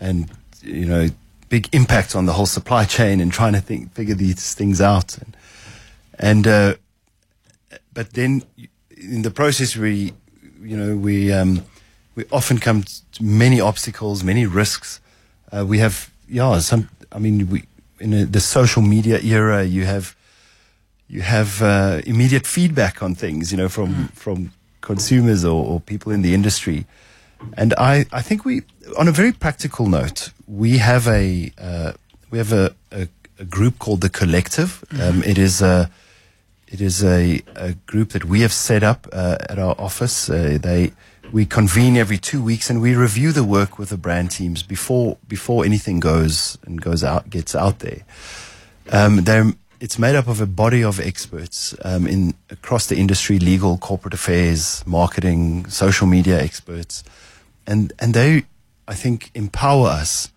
and 0.00 0.30
you 0.62 0.86
know, 0.86 1.08
big 1.48 1.68
impact 1.72 2.14
on 2.14 2.26
the 2.26 2.32
whole 2.32 2.46
supply 2.46 2.84
chain 2.96 3.20
and 3.20 3.32
trying 3.32 3.52
to 3.52 3.60
think 3.60 3.92
figure 3.92 4.14
these 4.14 4.54
things 4.54 4.80
out. 4.80 5.18
And, 5.18 5.36
and 6.18 6.46
uh, 6.46 6.74
but 7.92 8.12
then 8.12 8.42
in 8.96 9.22
the 9.22 9.30
process, 9.30 9.76
we, 9.76 10.12
you 10.62 10.76
know, 10.76 10.96
we 10.96 11.32
um, 11.32 11.64
we 12.14 12.24
often 12.30 12.58
come 12.58 12.84
to 13.12 13.24
many 13.24 13.60
obstacles, 13.60 14.22
many 14.24 14.46
risks. 14.46 15.00
Uh, 15.52 15.64
we 15.66 15.78
have, 15.78 16.10
yeah, 16.28 16.58
some. 16.58 16.88
I 17.12 17.18
mean, 17.18 17.48
we 17.48 17.64
in 18.00 18.12
a, 18.12 18.24
the 18.24 18.40
social 18.40 18.82
media 18.82 19.18
era, 19.20 19.64
you 19.64 19.84
have 19.84 20.16
you 21.08 21.22
have 21.22 21.62
uh, 21.62 22.02
immediate 22.06 22.46
feedback 22.46 23.02
on 23.02 23.14
things, 23.14 23.52
you 23.52 23.58
know, 23.58 23.68
from 23.68 24.08
from 24.08 24.52
consumers 24.86 25.44
or, 25.44 25.60
or 25.70 25.80
people 25.80 26.12
in 26.12 26.22
the 26.22 26.32
industry. 26.32 26.86
And 27.56 27.74
I, 27.74 28.06
I 28.12 28.22
think 28.22 28.44
we, 28.44 28.62
on 28.96 29.08
a 29.08 29.12
very 29.12 29.32
practical 29.32 29.86
note, 29.88 30.30
we 30.46 30.78
have 30.78 31.06
a 31.08 31.52
uh, 31.58 31.92
we 32.30 32.38
have 32.38 32.52
a, 32.52 32.74
a, 32.92 33.08
a 33.38 33.44
group 33.44 33.78
called 33.78 34.00
the 34.00 34.08
Collective. 34.08 34.84
Um, 35.02 35.22
it 35.22 35.38
is 35.38 35.60
a 35.60 35.90
it 36.68 36.80
is 36.80 37.04
a, 37.04 37.42
a 37.54 37.74
group 37.86 38.08
that 38.10 38.24
we 38.24 38.40
have 38.40 38.52
set 38.52 38.82
up 38.82 39.06
uh, 39.12 39.36
at 39.50 39.58
our 39.58 39.74
office. 39.78 40.30
Uh, 40.30 40.58
they 40.60 40.92
we 41.32 41.44
convene 41.44 41.96
every 41.96 42.18
two 42.18 42.42
weeks 42.42 42.70
and 42.70 42.80
we 42.80 42.94
review 42.94 43.32
the 43.32 43.44
work 43.44 43.78
with 43.78 43.88
the 43.88 43.96
brand 43.96 44.30
teams 44.30 44.62
before 44.62 45.18
before 45.28 45.64
anything 45.64 46.00
goes 46.00 46.58
and 46.64 46.80
goes 46.80 47.02
out 47.04 47.28
gets 47.28 47.54
out 47.54 47.80
there. 47.80 48.02
Um, 48.92 49.24
they're, 49.24 49.52
it's 49.80 49.98
made 49.98 50.14
up 50.16 50.28
of 50.28 50.40
a 50.40 50.46
body 50.46 50.82
of 50.82 50.98
experts 51.00 51.74
um, 51.84 52.06
in 52.06 52.34
across 52.50 52.86
the 52.86 52.96
industry, 52.96 53.38
legal, 53.38 53.78
corporate 53.78 54.14
affairs, 54.14 54.82
marketing, 54.86 55.66
social 55.68 56.06
media 56.06 56.40
experts, 56.40 57.04
and 57.66 57.92
and 57.98 58.14
they, 58.14 58.44
I 58.88 58.94
think, 58.94 59.30
empower 59.34 59.88
us 59.88 60.30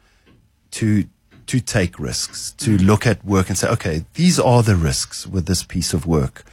to 0.72 1.06
to 1.48 1.60
take 1.60 1.98
risks, 2.00 2.52
to 2.60 2.78
look 2.78 3.08
at 3.08 3.26
work 3.26 3.50
and 3.50 3.58
say, 3.58 3.68
okay, 3.70 4.06
these 4.14 4.40
are 4.40 4.62
the 4.62 4.76
risks 4.76 5.26
with 5.26 5.48
this 5.48 5.64
piece 5.64 5.94
of 5.96 6.06
work. 6.06 6.44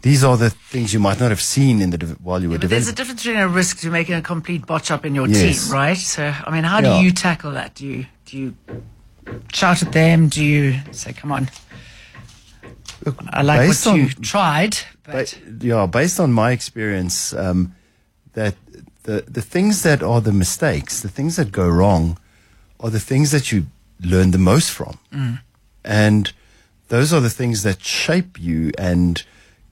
These 0.00 0.24
are 0.24 0.36
the 0.38 0.50
things 0.50 0.94
you 0.94 1.00
might 1.00 1.20
not 1.20 1.30
have 1.30 1.42
seen 1.42 1.82
in 1.82 1.90
the 1.90 1.98
while 2.22 2.40
you 2.40 2.48
were 2.48 2.58
But 2.58 2.70
there's 2.70 2.88
a 2.88 2.92
difference 2.92 3.22
between 3.24 3.40
a 3.40 3.48
risk 3.48 3.80
to 3.80 3.90
making 3.90 4.14
a 4.14 4.22
complete 4.22 4.64
botch 4.64 4.90
up 4.90 5.04
in 5.04 5.14
your 5.14 5.26
Yes. 5.28 5.66
team, 5.66 5.74
right? 5.74 5.96
So, 5.96 6.32
I 6.46 6.50
mean, 6.50 6.64
how 6.64 6.80
do 6.80 7.04
you 7.04 7.10
tackle 7.12 7.52
that? 7.52 7.74
Do 7.74 7.86
you 7.86 8.06
do 8.24 8.38
you 8.38 8.54
shout 9.52 9.82
at 9.82 9.92
them? 9.92 10.28
Do 10.28 10.42
you 10.44 10.78
say, 10.92 11.12
"Come 11.12 11.32
on"? 11.32 11.50
I 13.32 13.42
like 13.42 13.68
what 13.68 13.96
you 13.96 14.02
on- 14.04 14.22
tried, 14.22 14.78
but 15.04 15.38
Ba- 15.46 15.66
yeah, 15.66 15.86
based 15.86 16.20
on 16.20 16.32
my 16.32 16.50
experience, 16.52 17.32
um, 17.32 17.74
that 18.34 18.54
the 19.04 19.24
the 19.32 19.42
things 19.42 19.82
that 19.82 20.02
are 20.02 20.20
the 20.20 20.32
mistakes, 20.32 21.00
the 21.00 21.08
things 21.08 21.36
that 21.36 21.50
go 21.52 21.68
wrong, 21.68 22.18
are 22.80 22.90
the 22.90 23.00
things 23.00 23.30
that 23.30 23.50
you 23.52 23.66
learn 24.00 24.30
the 24.30 24.38
most 24.38 24.70
from, 24.70 24.98
and 25.84 26.32
those 26.88 27.12
are 27.16 27.20
the 27.22 27.30
things 27.30 27.62
that 27.62 27.82
shape 27.84 28.38
you 28.40 28.70
and 28.78 29.24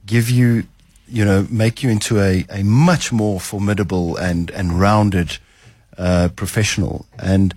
give 0.05 0.29
you, 0.29 0.63
you 1.07 1.23
know, 1.25 1.47
make 1.49 1.83
you 1.83 1.89
into 1.91 2.19
a, 2.19 2.45
a 2.49 2.63
much 2.63 3.11
more 3.11 3.39
formidable 3.39 4.17
and 4.17 4.51
and 4.51 4.79
rounded 4.79 5.37
uh, 5.97 6.29
professional. 6.35 7.05
And 7.19 7.53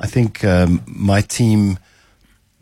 I 0.00 0.06
think 0.06 0.44
um, 0.44 0.82
my 0.86 1.20
team 1.22 1.78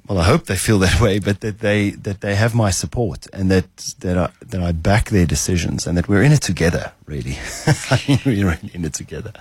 well, 0.08 0.18
I 0.18 0.24
hope 0.24 0.46
they 0.46 0.56
feel 0.56 0.78
that 0.80 1.00
way, 1.04 1.18
but 1.20 1.40
that 1.40 1.58
they 1.60 1.90
that 1.90 2.20
they 2.20 2.34
have 2.34 2.54
my 2.54 2.70
support 2.70 3.26
and 3.32 3.50
that 3.50 3.76
that 4.00 4.16
I, 4.16 4.28
that 4.50 4.60
I 4.62 4.72
back 4.72 5.10
their 5.10 5.26
decisions 5.26 5.86
and 5.86 5.96
that 5.96 6.08
we're 6.08 6.22
in 6.22 6.32
it 6.32 6.42
together. 6.42 6.92
Really, 7.06 7.36
we're 8.24 8.46
really 8.48 8.70
in 8.74 8.84
it 8.84 8.94
together. 8.94 9.32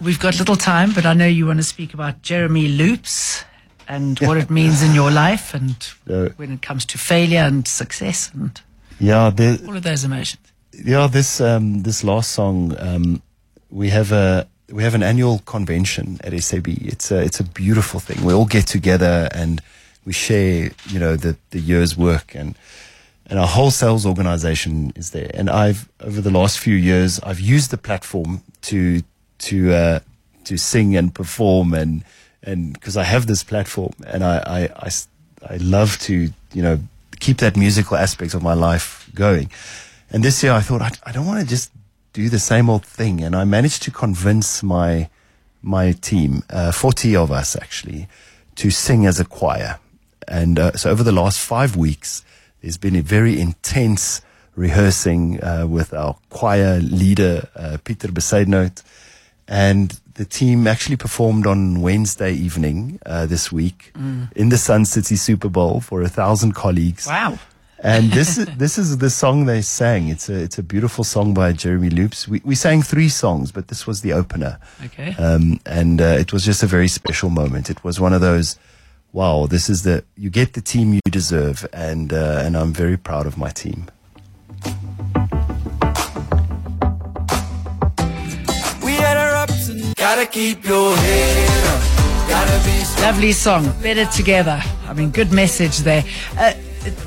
we've 0.00 0.18
got 0.20 0.38
little 0.38 0.56
time. 0.56 0.92
But 0.92 1.04
I 1.06 1.14
know 1.14 1.26
you 1.26 1.46
want 1.46 1.58
to 1.58 1.64
speak 1.64 1.94
about 1.94 2.22
Jeremy 2.22 2.68
Loops 2.68 3.44
and 3.88 4.18
what 4.20 4.36
it 4.36 4.50
means 4.50 4.82
in 4.82 4.94
your 4.94 5.10
life, 5.10 5.54
and 5.54 5.76
Uh, 6.10 6.28
when 6.38 6.52
it 6.52 6.62
comes 6.66 6.84
to 6.86 6.98
failure 6.98 7.44
and 7.46 7.66
success, 7.68 8.30
and 8.34 8.60
Yeah, 8.98 9.30
all 9.66 9.76
of 9.76 9.82
those 9.82 10.04
emotions. 10.06 10.52
yeah. 10.84 11.08
This 11.10 11.40
um, 11.40 11.82
this 11.82 12.02
last 12.04 12.30
song, 12.32 12.74
um, 12.78 13.20
we 13.70 13.90
have 13.90 14.12
a 14.12 14.46
we 14.72 14.82
have 14.82 14.94
an 14.96 15.02
annual 15.02 15.38
convention 15.44 16.18
at 16.24 16.32
SAB. 16.42 16.68
It's 16.68 17.10
a 17.12 17.18
it's 17.24 17.40
a 17.40 17.44
beautiful 17.44 18.00
thing. 18.00 18.24
We 18.26 18.32
all 18.34 18.46
get 18.46 18.66
together 18.66 19.28
and 19.34 19.60
we 20.04 20.12
share, 20.12 20.70
you 20.88 20.98
know, 20.98 21.16
the 21.16 21.36
the 21.50 21.60
year's 21.60 21.96
work 21.96 22.34
and. 22.34 22.56
And 23.26 23.38
our 23.38 23.46
whole 23.46 23.70
sales 23.70 24.04
organization 24.06 24.92
is 24.96 25.12
there. 25.12 25.30
And 25.34 25.48
I've, 25.48 25.88
over 26.00 26.20
the 26.20 26.32
last 26.32 26.58
few 26.58 26.74
years, 26.74 27.20
I've 27.20 27.38
used 27.38 27.70
the 27.70 27.78
platform 27.78 28.42
to, 28.62 29.02
to, 29.38 29.72
uh, 29.72 30.00
to 30.46 30.56
sing 30.56 30.96
and 30.96 31.14
perform 31.14 31.72
and, 31.72 32.02
and 32.42 32.72
because 32.72 32.96
I 32.96 33.04
have 33.04 33.28
this 33.28 33.44
platform 33.44 33.92
and 34.04 34.24
I, 34.24 34.38
I, 34.38 34.60
I, 34.86 34.90
I 35.48 35.56
love 35.58 35.96
to, 36.00 36.32
you 36.52 36.62
know, 36.62 36.80
keep 37.20 37.38
that 37.38 37.56
musical 37.56 37.96
aspect 37.96 38.34
of 38.34 38.42
my 38.42 38.54
life 38.54 39.08
going. 39.14 39.48
And 40.10 40.24
this 40.24 40.42
year 40.42 40.52
I 40.52 40.60
thought, 40.60 40.82
I, 40.82 40.90
I 41.04 41.12
don't 41.12 41.26
want 41.26 41.40
to 41.40 41.46
just 41.46 41.70
do 42.12 42.28
the 42.28 42.38
same 42.38 42.68
old 42.68 42.84
thing. 42.84 43.22
And 43.22 43.36
I 43.36 43.44
managed 43.44 43.82
to 43.84 43.90
convince 43.90 44.62
my, 44.62 45.08
my 45.62 45.92
team, 45.92 46.42
uh, 46.50 46.72
40 46.72 47.14
of 47.16 47.30
us 47.30 47.54
actually, 47.54 48.08
to 48.56 48.70
sing 48.70 49.06
as 49.06 49.20
a 49.20 49.24
choir. 49.24 49.78
And 50.30 50.58
uh, 50.58 50.72
so 50.76 50.90
over 50.90 51.02
the 51.02 51.12
last 51.12 51.40
five 51.40 51.76
weeks, 51.76 52.24
there's 52.62 52.78
been 52.78 52.96
a 52.96 53.02
very 53.02 53.38
intense 53.40 54.22
rehearsing 54.54 55.42
uh, 55.42 55.66
with 55.66 55.92
our 55.92 56.16
choir 56.30 56.78
leader, 56.80 57.48
uh, 57.56 57.78
Peter 57.82 58.08
Besaidnout. 58.08 58.82
And 59.48 60.00
the 60.14 60.24
team 60.24 60.66
actually 60.66 60.96
performed 60.96 61.46
on 61.46 61.80
Wednesday 61.80 62.32
evening 62.32 63.00
uh, 63.04 63.26
this 63.26 63.50
week 63.50 63.92
in 64.36 64.48
the 64.50 64.58
Sun 64.58 64.84
City 64.84 65.16
Super 65.16 65.48
Bowl 65.48 65.80
for 65.80 66.02
a 66.02 66.08
thousand 66.08 66.52
colleagues. 66.54 67.06
Wow. 67.06 67.38
And 67.82 68.12
this 68.12 68.38
is 68.40 68.46
this 68.56 68.78
is 68.78 68.98
the 68.98 69.10
song 69.10 69.46
they 69.46 69.62
sang. 69.62 70.08
It's 70.08 70.28
a 70.28 70.34
it's 70.34 70.58
a 70.58 70.62
beautiful 70.62 71.02
song 71.02 71.34
by 71.34 71.52
Jeremy 71.52 71.90
Loops. 71.90 72.28
We 72.28 72.42
we 72.44 72.54
sang 72.54 72.82
three 72.82 73.08
songs, 73.08 73.50
but 73.50 73.68
this 73.68 73.86
was 73.86 74.02
the 74.02 74.12
opener. 74.12 74.58
Okay. 74.84 75.14
Um, 75.14 75.58
and 75.66 76.00
uh, 76.00 76.18
it 76.20 76.32
was 76.32 76.44
just 76.44 76.62
a 76.62 76.66
very 76.66 76.88
special 76.88 77.30
moment. 77.30 77.70
It 77.70 77.82
was 77.82 77.98
one 77.98 78.12
of 78.12 78.20
those 78.20 78.58
wow, 79.12 79.46
this 79.46 79.68
is 79.68 79.82
the 79.82 80.04
you 80.16 80.30
get 80.30 80.54
the 80.54 80.60
team 80.60 80.94
you 80.94 81.00
deserve, 81.10 81.66
and 81.72 82.12
uh, 82.12 82.42
and 82.44 82.56
I'm 82.56 82.72
very 82.72 82.96
proud 82.96 83.26
of 83.26 83.36
my 83.36 83.50
team. 83.50 83.86
We 88.84 88.92
had 88.92 89.16
our 89.16 89.34
ups 89.36 89.68
and 89.68 89.94
gotta 89.96 90.26
keep 90.26 90.64
your 90.64 90.96
head 90.96 91.66
up. 91.66 92.28
Gotta 92.28 92.64
be 92.64 92.84
strong. 92.84 93.06
Lovely 93.06 93.32
song, 93.32 93.72
Better 93.82 94.06
Together. 94.06 94.62
I 94.86 94.92
mean, 94.92 95.10
good 95.10 95.32
message 95.32 95.78
there. 95.78 96.04
Uh, 96.38 96.52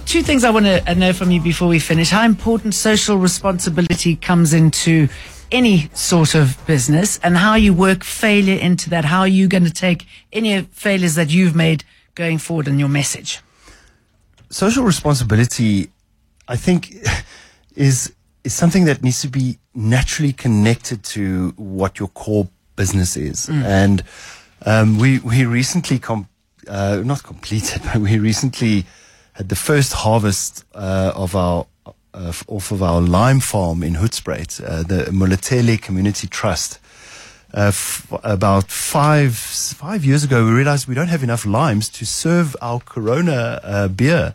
two 0.05 0.21
things 0.21 0.43
I 0.43 0.49
want 0.51 0.65
to 0.65 0.95
know 0.95 1.13
from 1.13 1.31
you 1.31 1.41
before 1.41 1.67
we 1.67 1.79
finish. 1.79 2.09
How 2.09 2.25
important 2.25 2.73
social 2.75 3.17
responsibility 3.17 4.15
comes 4.15 4.53
into 4.53 5.07
any 5.53 5.89
sort 5.93 6.35
of 6.35 6.57
business 6.65 7.19
and 7.23 7.37
how 7.37 7.55
you 7.55 7.73
work 7.73 8.03
failure 8.03 8.59
into 8.59 8.89
that. 8.89 9.05
How 9.05 9.19
are 9.19 9.27
you 9.27 9.47
going 9.47 9.63
to 9.65 9.71
take 9.71 10.05
any 10.33 10.61
failures 10.61 11.15
that 11.15 11.29
you've 11.29 11.55
made 11.55 11.85
going 12.15 12.39
forward 12.39 12.67
in 12.67 12.79
your 12.79 12.89
message? 12.89 13.39
Social 14.49 14.83
responsibility, 14.83 15.89
I 16.47 16.57
think, 16.57 16.95
is 17.75 18.13
is 18.43 18.53
something 18.53 18.85
that 18.85 19.01
needs 19.01 19.21
to 19.21 19.29
be 19.29 19.57
naturally 19.73 20.33
connected 20.33 21.01
to 21.03 21.53
what 21.55 21.97
your 21.97 22.09
core 22.09 22.49
business 22.75 23.15
is. 23.15 23.47
And 23.49 24.03
um, 24.65 24.99
we 24.99 25.19
we 25.19 25.45
recently 25.45 25.99
com- 25.99 26.27
uh, 26.67 27.01
not 27.05 27.23
completed, 27.23 27.81
but 27.93 27.97
we 27.97 28.19
recently 28.19 28.85
had 29.33 29.49
the 29.49 29.55
first 29.55 29.93
harvest 29.93 30.65
uh, 30.75 31.11
of 31.15 31.35
our 31.35 31.65
off 32.47 32.71
of 32.71 32.81
our 32.83 33.01
lime 33.01 33.39
farm 33.39 33.83
in 33.83 33.95
Hoedspruit, 33.95 34.61
uh, 34.63 34.83
the 34.83 35.05
Moletele 35.11 35.81
Community 35.81 36.27
Trust. 36.27 36.79
Uh, 37.55 37.67
f- 37.67 38.07
about 38.23 38.71
five 38.71 39.35
five 39.35 40.03
years 40.03 40.23
ago, 40.23 40.43
we 40.43 40.51
realized 40.51 40.87
we 40.87 40.95
don't 40.95 41.09
have 41.09 41.21
enough 41.23 41.45
limes 41.45 41.87
to 41.89 42.03
serve 42.05 42.55
our 42.61 42.79
Corona 42.79 43.59
uh, 43.63 43.87
beer, 43.87 44.33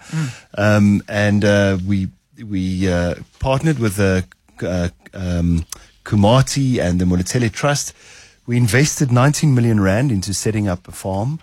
um, 0.57 1.03
and 1.09 1.45
uh, 1.45 1.79
we 1.85 2.09
we 2.47 2.89
uh, 2.89 3.15
partnered 3.41 3.81
with 3.81 3.97
the 3.97 4.25
uh, 4.63 4.89
um, 5.15 5.65
Kumati 6.05 6.79
and 6.81 7.01
the 7.01 7.05
Moletele 7.07 7.51
Trust. 7.53 7.93
We 8.47 8.57
invested 8.57 9.11
19 9.11 9.53
million 9.53 9.81
rand 9.81 10.13
into 10.13 10.33
setting 10.33 10.69
up 10.69 10.87
a 10.87 10.93
farm, 10.93 11.41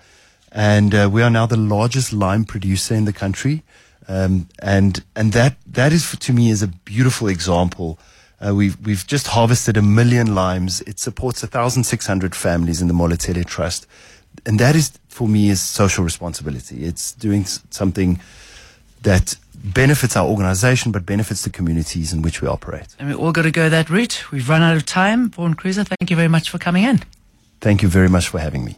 and 0.53 0.95
uh, 0.95 1.09
we 1.11 1.21
are 1.21 1.29
now 1.29 1.45
the 1.45 1.57
largest 1.57 2.13
lime 2.13 2.45
producer 2.45 2.95
in 2.95 3.03
the 3.03 3.13
country. 3.13 3.63
Um, 4.07 4.47
and 4.59 5.03
and 5.15 5.33
that 5.33 5.57
that 5.65 5.91
is 5.91 6.15
to 6.15 6.33
me 6.33 6.49
is 6.49 6.61
a 6.61 6.67
beautiful 6.67 7.27
example. 7.27 7.97
Uh, 8.39 8.53
we've 8.53 8.77
we've 8.85 9.05
just 9.07 9.27
harvested 9.27 9.77
a 9.77 9.81
million 9.81 10.35
limes. 10.35 10.81
It 10.81 10.99
supports 10.99 11.41
1,600 11.41 12.35
families 12.35 12.81
in 12.81 12.87
the 12.87 12.93
Moletele 12.93 13.45
Trust, 13.45 13.87
and 14.45 14.59
that 14.59 14.75
is 14.75 14.91
for 15.07 15.27
me 15.27 15.49
is 15.49 15.61
social 15.61 16.03
responsibility. 16.03 16.83
It's 16.83 17.13
doing 17.13 17.45
something 17.45 18.19
that 19.01 19.35
benefits 19.55 20.15
our 20.15 20.27
organization, 20.27 20.91
but 20.91 21.05
benefits 21.05 21.43
the 21.43 21.49
communities 21.49 22.13
in 22.13 22.21
which 22.21 22.41
we 22.41 22.47
operate. 22.47 22.95
And 22.99 23.09
we 23.09 23.15
all 23.15 23.31
got 23.31 23.43
to 23.43 23.51
go 23.51 23.69
that 23.69 23.89
route. 23.89 24.31
We've 24.31 24.47
run 24.47 24.61
out 24.61 24.75
of 24.75 24.85
time. 24.85 25.29
Vaughan 25.29 25.55
Croeser, 25.55 25.85
thank 25.85 26.09
you 26.09 26.15
very 26.15 26.27
much 26.27 26.49
for 26.49 26.57
coming 26.57 26.83
in. 26.83 27.01
Thank 27.61 27.81
you 27.81 27.87
very 27.87 28.09
much 28.09 28.27
for 28.27 28.39
having 28.39 28.65
me. 28.65 28.73